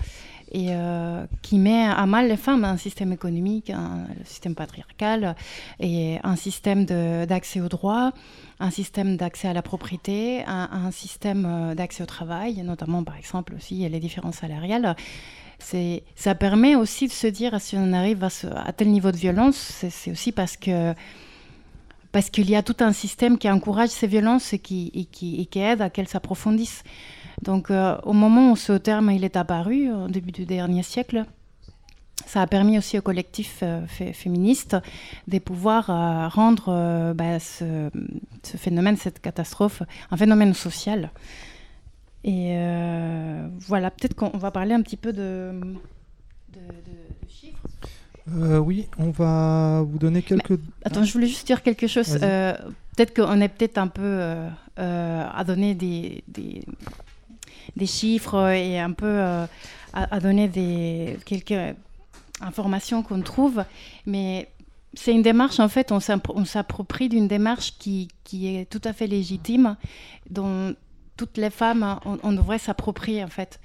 [0.50, 5.34] et, euh, qui met à mal les femmes, un système économique, un système patriarcal,
[5.78, 8.12] et un système d'accès aux droits,
[8.58, 13.54] un système d'accès à la propriété, un, système euh, d'accès au travail, notamment par exemple
[13.54, 14.96] aussi les différences salariales.
[16.16, 19.84] Ça permet aussi de se dire si on arrive à, à tel niveau de violence,
[19.90, 20.94] c'est aussi parce que
[22.12, 25.82] parce qu'il y a tout un système qui encourage ces violences et qui, qui, aide
[25.82, 26.82] à qu'elles s'approfondissent.
[27.42, 31.24] Donc euh, au moment où ce terme il est apparu, au début du dernier siècle,
[32.26, 34.76] ça a permis aussi aux collectifs euh, féministes
[35.26, 37.90] de pouvoir euh, rendre bah, ce,
[38.42, 41.10] phénomène, cette catastrophe, un phénomène social.
[42.22, 42.54] Et
[43.66, 45.52] voilà, peut-être qu'on va parler un petit peu de,
[46.52, 46.60] de
[47.26, 47.66] chiffres.
[48.38, 50.58] Euh, oui, on va vous donner quelques.
[50.84, 52.18] attends, je voulais juste dire quelque chose.
[52.22, 52.54] Euh,
[52.96, 56.62] peut-être qu'on est peut-être un peu euh, à donner des, des,
[57.86, 59.20] chiffres et un peu
[59.92, 61.76] à, donner des, quelques
[62.40, 63.64] informations qu'on trouve,
[64.06, 64.48] mais
[64.94, 69.06] c'est une démarche, en fait, on s'approprie d'une démarche qui, qui, est tout à fait
[69.06, 69.76] légitime,
[70.28, 70.74] dont
[71.16, 73.60] toutes les femmes, on, on devrait s'approprier, en fait.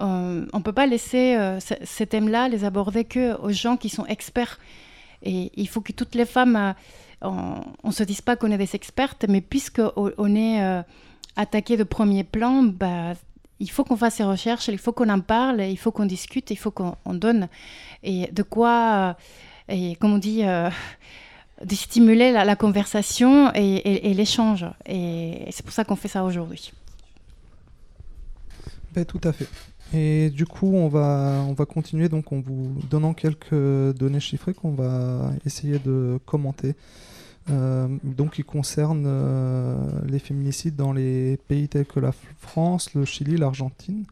[0.00, 3.88] Euh, on ne peut pas laisser euh, ces thèmes-là les aborder que aux gens qui
[3.88, 4.58] sont experts.
[5.22, 7.30] Et il faut que toutes les femmes, euh,
[7.82, 10.84] on ne se dise pas qu'on est des expertes, mais puisqu'on est
[11.36, 13.12] attaqué de premier plan, bah,
[13.62, 16.50] il faut qu'on fasse ces recherches, il faut qu'on en parle, il faut qu'on discute,
[16.50, 17.48] il faut qu'on donne.
[18.02, 19.16] Et de quoi,
[19.68, 20.42] et comme on dit,
[21.64, 24.66] de stimuler la, conversation et, l'échange.
[24.86, 26.72] Et, c'est pour ça qu'on fait ça aujourd'hui.
[28.94, 29.48] Ben, tout à fait.
[29.94, 34.54] Et du coup, on va, on va continuer donc en vous donnant quelques données chiffrées
[34.54, 36.74] qu'on va essayer de commenter.
[37.50, 39.76] Euh, donc, qui concernent euh,
[40.06, 44.04] les féminicides dans les pays tels que la France, le Chili, l'Argentine,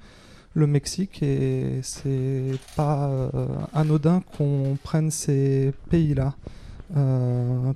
[0.54, 1.22] le Mexique.
[1.22, 6.34] Et c'est pas euh, anodin qu'on prenne ces pays-là,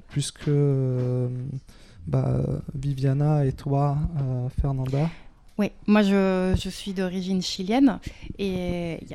[0.09, 0.51] puisque
[2.07, 2.43] bah,
[2.75, 3.97] Viviana et toi,
[4.61, 5.09] Fernanda,
[5.57, 8.01] oui, moi je, suis d'origine chilienne
[8.41, 9.07] et il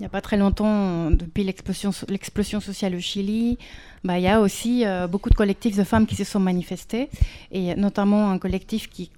[0.00, 3.58] n'y a, pas très longtemps, depuis l'explosion sociale au Chili,
[4.04, 7.08] bah, il y a aussi euh, beaucoup de collectifs de femmes qui se sont manifestés,
[7.50, 9.10] et notamment un collectif qui,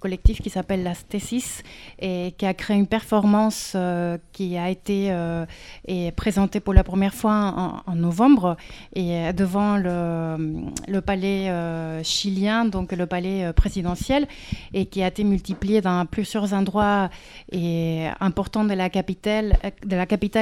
[0.49, 1.61] s'appelle la Stésis,
[1.99, 5.45] et qui a créé une performance euh, qui a été euh,
[5.89, 8.55] et présentée pour la première fois en, novembre,
[8.95, 11.51] et devant le, palais
[12.05, 14.25] chilien, donc le palais présidentiel,
[14.73, 17.09] et qui a été multiplié dans plusieurs endroits
[18.21, 19.57] importants de la capitale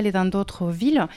[0.05, 1.08] et dans d'autres villes.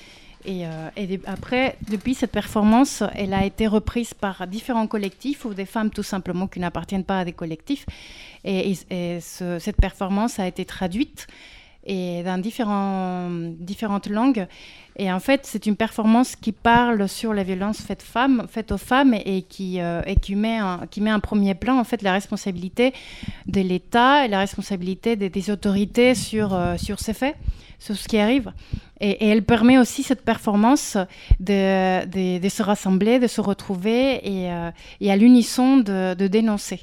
[0.44, 0.88] Et, euh,
[1.26, 6.02] après, depuis cette performance, elle a été reprise par différents collectifs ou des femmes tout
[6.02, 7.86] simplement qui n'appartiennent pas à des collectifs.
[8.44, 8.74] Et,
[9.20, 11.26] cette performance a été traduite
[11.88, 14.46] et dans différentes langues.
[15.00, 18.02] Et en fait, c'est une performance qui parle sur la violence faite,
[18.72, 20.58] aux femmes et, qui, euh, qui, met
[20.98, 22.92] met en premier plan en fait, la responsabilité
[23.46, 27.36] de l'État et la responsabilité des, autorités sur, euh, sur ces faits,
[27.78, 28.52] sur ce qui arrive.
[29.00, 30.96] Et, elle permet aussi cette performance
[31.38, 34.70] de, se rassembler, de se retrouver et, euh,
[35.08, 36.80] à l'unisson de, dénoncer.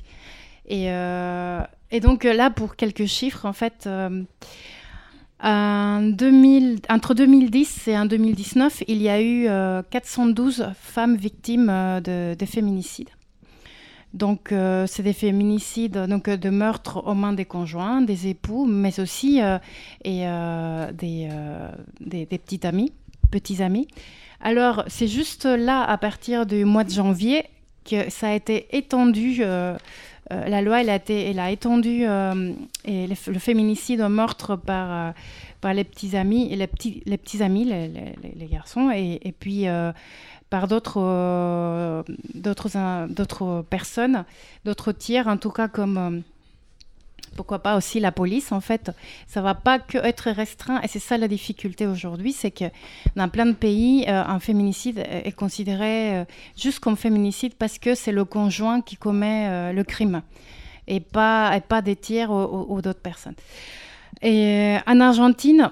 [0.71, 1.59] Euh,
[1.91, 3.89] et, donc là, pour quelques chiffres, en fait,
[5.43, 9.47] euh, 2000, entre 2010 et 2019, il y a eu
[9.89, 13.09] 412 femmes victimes de, de féminicides.
[14.15, 18.65] Donc, euh, c'est des féminicides, donc euh, de meurtres aux mains des conjoints, des époux,
[18.65, 19.57] mais aussi euh,
[20.05, 20.23] et,
[20.93, 21.27] des,
[21.99, 22.93] des, petits amis,
[23.29, 23.89] petits amis.
[24.39, 27.43] Alors, c'est juste là, à partir du mois de janvier,
[27.83, 29.43] que ça a été étendu
[30.29, 35.13] la loi, elle a, été, elle a étendu et le, féminicide au meurtre par,
[35.61, 39.65] par les petits amis, les petits, les petits amis, les, garçons, et, et puis
[40.49, 42.03] par d'autres
[42.33, 44.25] d'autres d'autres personnes,
[44.63, 46.23] d'autres tiers, en tout cas comme
[47.35, 48.91] pourquoi pas aussi la police, en fait,
[49.27, 50.81] ça va pas que être restreint.
[50.81, 52.65] Et c'est ça la difficulté aujourd'hui, c'est que
[53.15, 56.25] dans plein de pays, euh, un féminicide est considéré euh,
[56.57, 60.21] juste comme féminicide parce que c'est le conjoint qui commet euh, le crime
[60.87, 63.35] et pas, et pas des tiers ou, d'autres personnes.
[64.21, 65.71] Et en Argentine,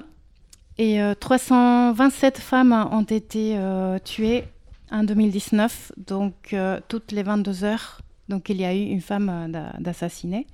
[0.80, 3.56] et 327 femmes ont été
[4.04, 4.46] tuées
[4.92, 6.56] en 2019, donc
[6.88, 8.02] toutes les 22 heures.
[8.28, 10.48] Donc il y a eu une femme d'assassinée.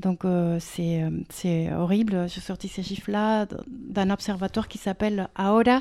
[0.00, 2.26] Donc euh, euh, c'est horrible.
[2.28, 5.80] J'ai sorti ces chiffres-là d'un observatoire qui s'appelle Ahora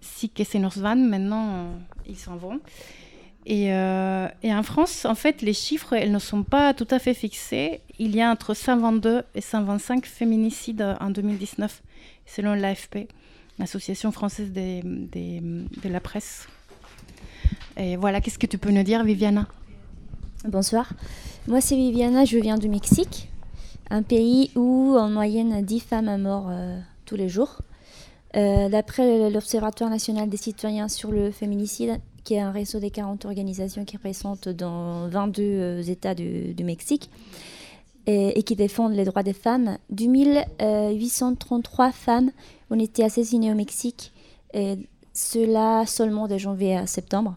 [0.00, 0.96] sí que se nos van.
[0.96, 1.64] Maintenant, euh,
[2.08, 2.60] ils s'en vont.
[3.48, 7.80] Et, en France, en fait, les chiffres, elles ne sont pas tout à fait fixés.
[8.00, 11.82] Il y a entre 122 et 125 féminicides en 2019,
[12.26, 13.06] selon l'AFP,
[13.60, 16.48] l'Association française de la presse.
[17.76, 19.46] Et voilà, qu'est-ce que tu peux nous dire, Viviana?
[20.44, 20.92] Bonsoir.
[21.46, 23.28] Moi, c'est Viviana, je viens du Mexique
[23.90, 27.58] un pays où en moyenne 10 femmes meurent euh, tous les jours.
[28.36, 33.24] Euh, d'après l'Observatoire national des citoyens sur le féminicide, qui est un réseau des 40
[33.24, 37.08] organisations qui représentent dans 22 euh, États du, Mexique
[38.06, 42.30] et, qui défendent les droits des femmes, 2833 femmes
[42.70, 44.12] ont été assassinées au Mexique,
[44.52, 44.76] et
[45.12, 47.36] cela seulement de janvier à septembre,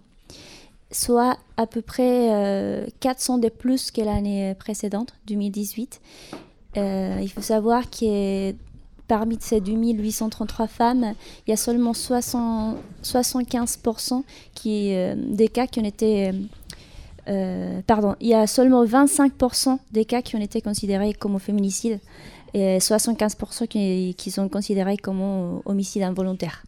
[0.92, 6.02] soit à peu près 400 de plus que l'année précédente, 2018.
[6.78, 8.54] Euh, il faut savoir que
[9.08, 11.14] parmi ces 2833 femmes,
[11.48, 14.24] il y a seulement 60, 75%
[14.54, 16.32] qui, euh, des cas qui ont été...
[17.28, 22.00] Euh, pardon, il y a seulement 25% des cas qui ont été considérés comme féminicide
[22.54, 23.68] et 75%
[24.16, 26.64] qui, sont considérés comme homicide involontaire.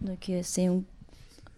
[0.00, 0.68] Donc c'est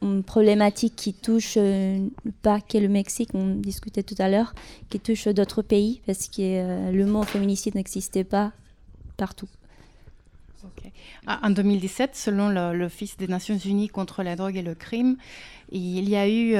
[0.02, 2.06] une problématique qui touche euh,
[2.42, 4.54] pas que le Mexique, on discutait tout à l'heure,
[4.88, 8.52] qui touche d'autres pays parce que euh, le mot féminicide n'existait pas
[9.16, 9.48] partout.
[11.26, 15.16] Ah, en 2017, selon l'Office des Nations Unies contre la drogue et le crime,
[15.70, 16.52] il y a eu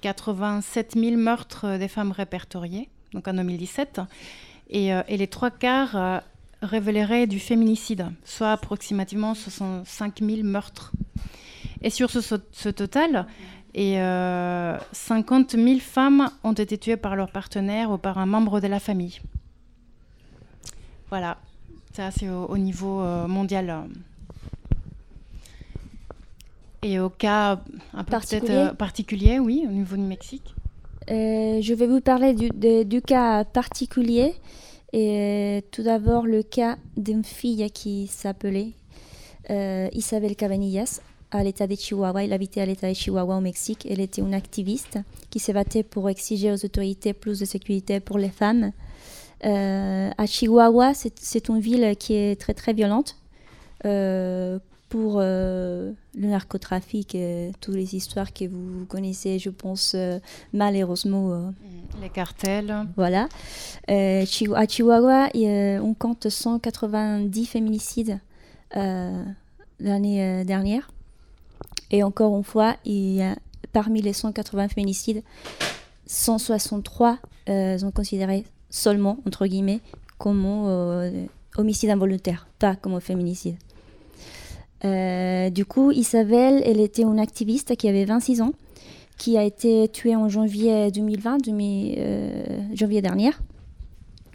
[0.00, 4.00] 87 euh, 000 meurtres des femmes répertoriés, donc en 2017,
[4.70, 6.22] et, et les trois quarts
[6.62, 10.92] révéleraient du féminicide, soit approximativement 65 000 meurtres.
[11.82, 13.26] Et sur ce, total,
[13.74, 18.60] et, 50 euh, 000 femmes ont été tuées par leur partenaire ou par un membre
[18.60, 19.20] de la famille.
[21.10, 21.38] Voilà,
[21.92, 23.84] ça c'est au, niveau euh, mondial.
[26.82, 27.60] Et au cas
[28.06, 30.54] peut-être euh, particulier, oui, au niveau du Mexique.
[31.08, 32.50] je vais vous parler du,
[32.84, 34.34] du cas particulier.
[34.92, 38.72] Et tout d'abord, le cas d'une fille qui s'appelait
[39.50, 41.00] Isabel Cabanillas
[41.34, 42.22] à l'État de Chihuahua.
[42.22, 43.86] Il habitait à l'État de Chihuahua au Mexique.
[43.90, 44.98] Elle était une activiste
[45.30, 48.70] qui se battait pour exiger aux autorités plus de sécurité pour les femmes.
[49.44, 53.16] Euh, à Chihuahua, c'est une ville qui est très très violente
[53.84, 59.96] euh, pour euh, le narcotrafic et toutes les histoires que vous connaissez, je pense,
[60.52, 61.28] malheureusement.
[61.30, 61.54] Mm,
[62.00, 62.86] les cartels.
[62.96, 63.28] Voilà.
[63.88, 68.20] à Chihuahua, on compte 190 féminicides
[69.80, 70.93] l'année dernière.
[71.94, 72.74] Et encore une fois,
[73.72, 75.22] parmi les 180 féminicides,
[76.06, 77.18] 163
[77.48, 79.78] euh, sont considérés seulement, entre guillemets,
[80.18, 81.24] comme euh,
[81.56, 83.54] homicide involontaire, pas comme féminicide.
[84.84, 88.54] Euh, du coup, Isabelle, elle était une activiste qui avait 26 ans,
[89.16, 91.44] qui a été tuée en janvier 2020,
[92.74, 93.30] janvier dernier.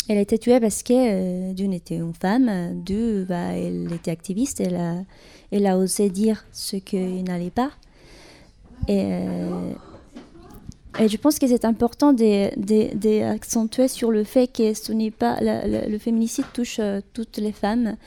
[0.08, 4.64] Elle a été tuée parce que, d'une, était une femme, deux, bah, elle était activiste,
[5.52, 7.72] elle a osé dire ce qu'il n'allait pas.
[8.88, 9.74] Et, euh,
[11.00, 15.98] et, je pense que c'est important d'accentuer sur le fait que ce n'est pas le
[15.98, 17.98] féminicide touche euh, toutes les femmes,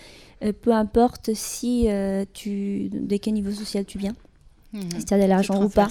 [0.43, 1.89] euh, peu importe si
[2.33, 4.15] tu de quel niveau social tu viens.
[4.73, 4.91] Mhm.
[4.99, 5.89] si tu as de l'argent ou pas.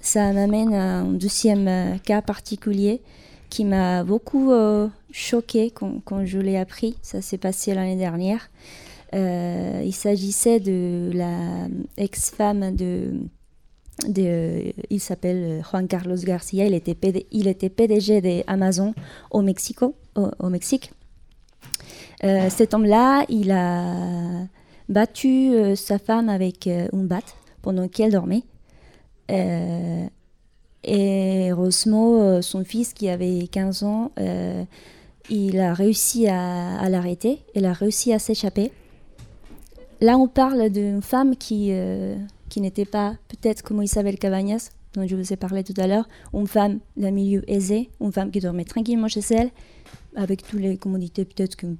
[0.00, 3.02] Ça m'amène à un deuxième cas particulier
[3.50, 4.52] qui m'a beaucoup
[5.10, 6.96] choqué quand, quand, je l'ai appris.
[7.02, 8.48] Ça s'est passé l'année dernière.
[9.14, 13.12] Euh, il s'agissait de la ex-femme de,
[14.90, 16.66] il s'appelle Juan Carlos Garcia.
[16.66, 18.94] Il était, PDG d'Amazon
[19.30, 19.42] au, au,
[20.50, 20.92] Mexique.
[22.24, 24.46] Euh, cet homme-là, il a
[24.88, 28.42] battu euh, sa femme avec une batte pendant qu'elle dormait.
[29.28, 30.08] et
[30.86, 34.10] euh, son fils qui avait 15 ans,
[35.30, 38.70] il a réussi à l'arrêter, il a réussi à s'échapper.
[40.00, 42.16] Là, on parle d'une femme qui, euh,
[42.48, 46.08] qui n'était pas peut-être comme Isabelle Cabagnas, dont je vous ai parlé tout à l'heure,
[46.32, 49.50] une femme d'un milieu aisé, une femme qui dormait tranquillement chez elle,
[50.16, 51.76] avec toutes les commodités peut-être qu'on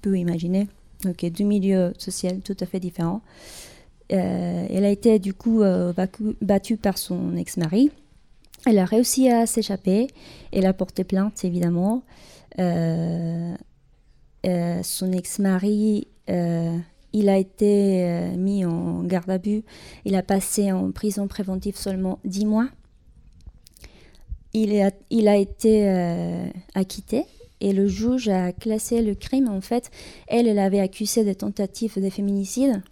[0.00, 0.68] peut imaginer.
[1.04, 3.22] Donc, deux milieux sociaux tout à fait différents.
[4.12, 5.92] Euh, elle a été du coup euh,
[6.40, 7.90] battue, par son ex-mari.
[8.66, 10.06] Elle a réussi à s'échapper.
[10.52, 12.02] Elle a porté plainte, évidemment.
[12.58, 13.56] Son
[15.12, 16.06] ex-mari,
[17.12, 19.62] il a été euh, mis en garde à vue.
[20.04, 22.68] Il a passé en prison préventive seulement 10 mois.
[24.54, 24.70] Il
[25.28, 27.24] a, été euh, acquitté
[27.62, 29.48] et le juge a classé le crime.
[29.48, 29.90] En fait,
[30.26, 32.82] elle, elle avait accusé de tentative de féminicide.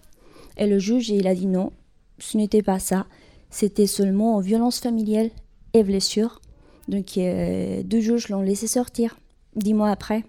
[0.56, 1.72] Et le juge, il a dit non,
[2.18, 3.06] ce n'était pas ça.
[3.50, 5.30] C'était seulement violence familiale
[5.74, 6.40] et blessure.
[6.88, 9.18] Donc, euh, deux juges l'ont laissé sortir
[9.54, 10.24] dix mois après.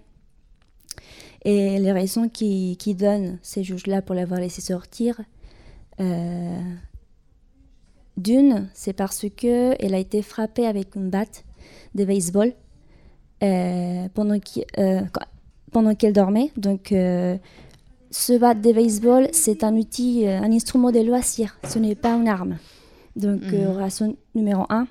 [1.44, 5.20] Et les raisons qui, qui donnent ces juges-là pour l'avoir laissé sortir,
[6.00, 6.60] euh,
[8.16, 11.44] d'une, c'est parce que elle a été frappée avec une batte
[11.94, 12.52] de baseball
[13.42, 14.38] euh, pendant
[14.78, 15.00] euh,
[15.72, 16.50] pendant qu'elle dormait.
[16.56, 21.58] Donc, ce bat de baseball, c'est un outil, un instrument de loisir.
[21.64, 22.58] Ce n'est pas une arme.
[23.16, 23.68] Donc, Mhm.
[23.78, 24.86] raison numéro un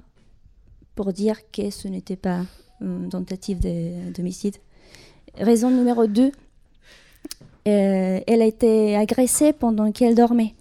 [0.95, 2.41] pour dire que ce n'était pas
[2.81, 4.57] une tentative de- d'homicide.
[5.37, 6.31] Raison numéro 2,
[7.65, 10.53] elle a été agressée pendant qu'elle dormait.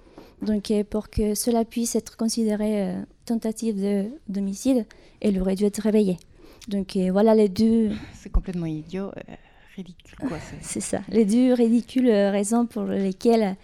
[0.43, 4.87] Donc, euh, pour que cela puisse être considéré euh, tentative de- d'homicide,
[5.21, 6.19] elle aurait dû être réveillée.
[6.69, 7.91] Donc, euh, voilà les deux.
[8.15, 9.35] C'est complètement idiot, euh,
[9.77, 10.39] ridicule quoi.
[10.63, 11.01] c'est- ça.
[11.11, 13.57] Les deux ridicules euh, raisons pour lesquelles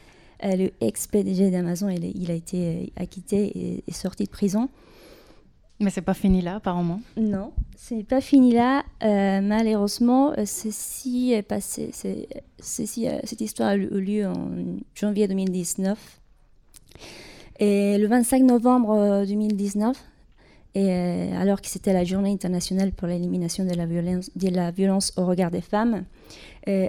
[0.44, 4.68] euh, le ex-PDG d'Amazon il, a été euh, acquitté et, et sorti de prison.
[5.78, 7.00] Mais c'est pas fini là, apparemment.
[7.18, 8.82] Non, c'est pas fini là.
[9.02, 11.52] Euh, malheureusement, euh, ceci est
[12.58, 14.48] ceci, euh, cette histoire a eu eu lieu en
[14.94, 15.98] janvier 2019.
[17.58, 19.96] Et le 25 novembre euh, 2019,
[20.74, 20.90] et,
[21.34, 25.26] alors que c'était la journée internationale pour l'élimination de, la violence- de la violence au
[25.26, 26.04] regard des femmes,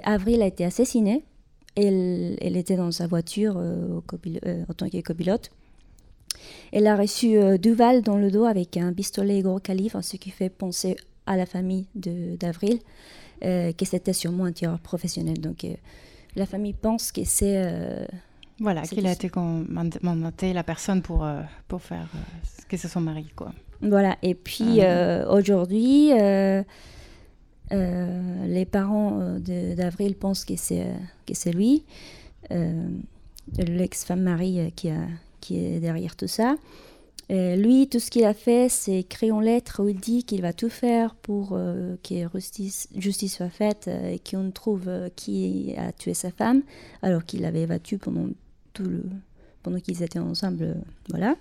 [0.04, 1.24] Avril a été assassinée.
[1.76, 4.02] Elle, elle était dans sa voiture euh, au
[4.44, 5.50] euh, en tant que copilote.
[6.72, 10.16] Elle a reçu euh, deux balles dans le dos avec un pistolet gros calibre, ce
[10.16, 12.78] qui fait penser à la famille de- d'Avril,
[13.44, 15.40] euh, que c'était sûrement un tireur professionnel.
[15.40, 15.74] Donc euh,
[16.36, 17.56] la famille pense que c'est...
[17.56, 18.06] euh,
[18.60, 19.30] Voilà, qu'il a été
[20.02, 21.26] mandaté la personne pour,
[21.68, 22.18] pour faire euh,
[22.68, 23.52] que c'est son mari, quoi.
[23.80, 25.30] Voilà, et puis Ah.
[25.32, 26.10] aujourd'hui,
[27.70, 29.38] les parents
[29.76, 31.84] d'Avril pensent que c'est lui,
[33.56, 35.06] l'ex-femme Marie euh, qui, a,
[35.50, 36.56] derrière tout ça.
[37.30, 40.40] Euh, lui, tout ce qu'il a fait, c'est créer une lettre où il dit qu'il
[40.40, 42.14] va tout faire pour euh, que
[42.96, 46.62] justice, soit faite euh, et qu'on trouve qui a tué sa femme,
[47.02, 48.28] alors qu'il l'avait battue pendant
[48.72, 49.02] tout le
[49.62, 50.76] pendant qu'ils étaient ensemble,
[51.10, 51.36] voilà.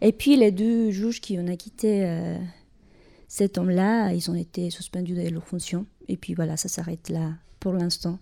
[0.00, 2.38] Et puis les deux juges qui ont acquitté
[3.28, 5.86] cet homme-là, ils ont été suspendus de leurs fonctions.
[6.08, 8.18] Et puis voilà, ça s'arrête là pour l'instant,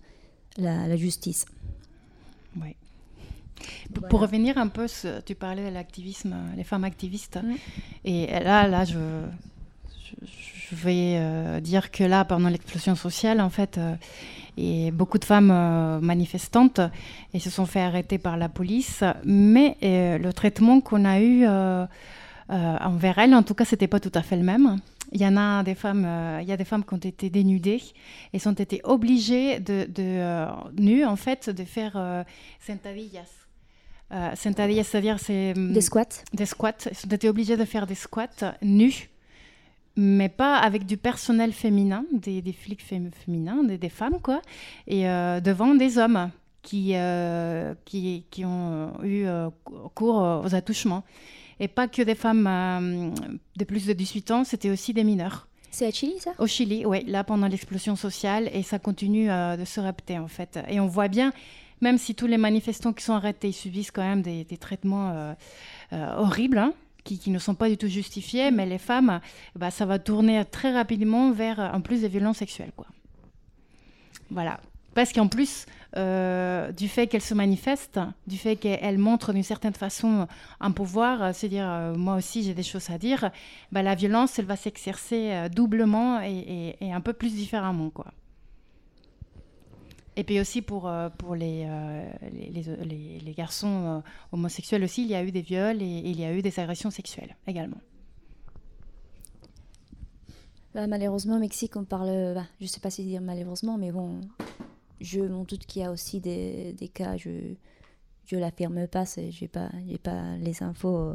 [0.57, 1.45] la, la justice.
[2.59, 2.75] Ouais.
[3.93, 4.87] Pour- Pour revenir un peu,
[5.25, 7.39] tu parlais de l'activisme, euh, les femmes activistes.
[8.05, 8.97] Et là, là, je,
[10.71, 13.95] vais euh, dire que là, pendant l'explosion sociale, en fait, euh,
[14.57, 16.81] et beaucoup de femmes euh, manifestantes
[17.33, 19.03] et se sont fait arrêter par la police.
[19.25, 21.85] Mais euh, le traitement qu'on a eu euh,
[22.51, 24.77] euh, envers elles, en tout cas, c'était pas tout à fait le même.
[25.11, 27.31] Il y en a des femmes, euh, il y a des femmes qui ont été
[27.31, 27.81] dénudées
[28.31, 30.45] et sont été obligées de, de euh,
[30.77, 32.23] nues en fait, de faire euh,
[32.59, 33.25] sentadillas.
[34.11, 36.73] Euh, c'est-à-dire c'est hum, Des squats Des squats.
[36.91, 39.09] Ils ont été obligés de faire des squats nus,
[39.95, 44.41] mais pas avec du personnel féminin, des, des flics fém- féminins, des, des femmes quoi,
[44.87, 46.31] et euh, devant des hommes
[46.61, 49.25] qui euh, qui, qui ont eu
[49.93, 51.03] cours aux attouchements.
[51.61, 53.13] Et pas que des femmes
[53.57, 55.47] de plus de 18 ans, c'était aussi des mineurs.
[55.71, 56.31] C'est à Chili, ça?
[56.39, 60.57] Au Chili, oui, là pendant l'explosion sociale, et ça continue de se répéter en fait.
[60.69, 61.31] Et on voit bien,
[61.81, 65.33] même si tous les manifestants qui sont arrêtés subissent quand même des, traitements euh,
[65.93, 66.73] euh, horribles, hein,
[67.03, 69.19] qui, ne sont pas du tout justifiés, mais les femmes,
[69.55, 72.71] bah, ça va tourner très rapidement vers en plus des violences sexuelles.
[72.75, 72.87] Quoi.
[74.29, 74.59] Voilà.
[74.93, 75.65] Parce qu'en plus,
[75.95, 80.27] euh, du fait qu'elle se manifeste, du fait qu'elle montre d'une certaine façon
[80.59, 83.31] un pouvoir, c'est-à-dire moi aussi j'ai des choses à dire,
[83.71, 87.89] bah, la violence, elle va s'exercer doublement et, et- et un peu plus différemment.
[87.91, 88.07] Quoi.
[90.15, 93.99] Et puis aussi pour, euh, pour les, euh, les, les- garçons euh,
[94.31, 96.91] homosexuels aussi, il y a eu des viols et, il y a eu des agressions
[96.91, 97.79] sexuelles également.
[100.73, 102.33] Bah, malheureusement, au Mexique, on parle.
[102.35, 104.21] Bah, je sais pas si dire malheureusement, mais bon,
[104.99, 107.15] je m'en doute qu'il y a aussi des, des cas.
[107.17, 107.53] Je
[108.25, 109.71] je l'affirme pas, je n'ai pas,
[110.03, 111.13] pas les infos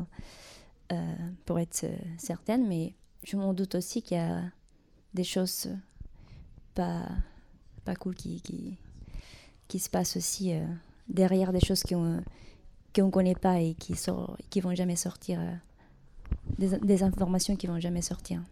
[1.45, 1.87] pour être
[2.19, 4.43] certaine, mais je m'en doute aussi qu'il y a
[5.15, 5.69] des choses
[6.75, 7.09] pas,
[7.85, 8.77] pas cool qui, qui,
[9.69, 10.65] qui se passent aussi euh,
[11.09, 12.21] derrière des choses qu'on
[12.97, 15.55] ne connaît pas et qui ne qui vont jamais sortir, euh,
[16.59, 18.43] des, des informations qui vont jamais sortir.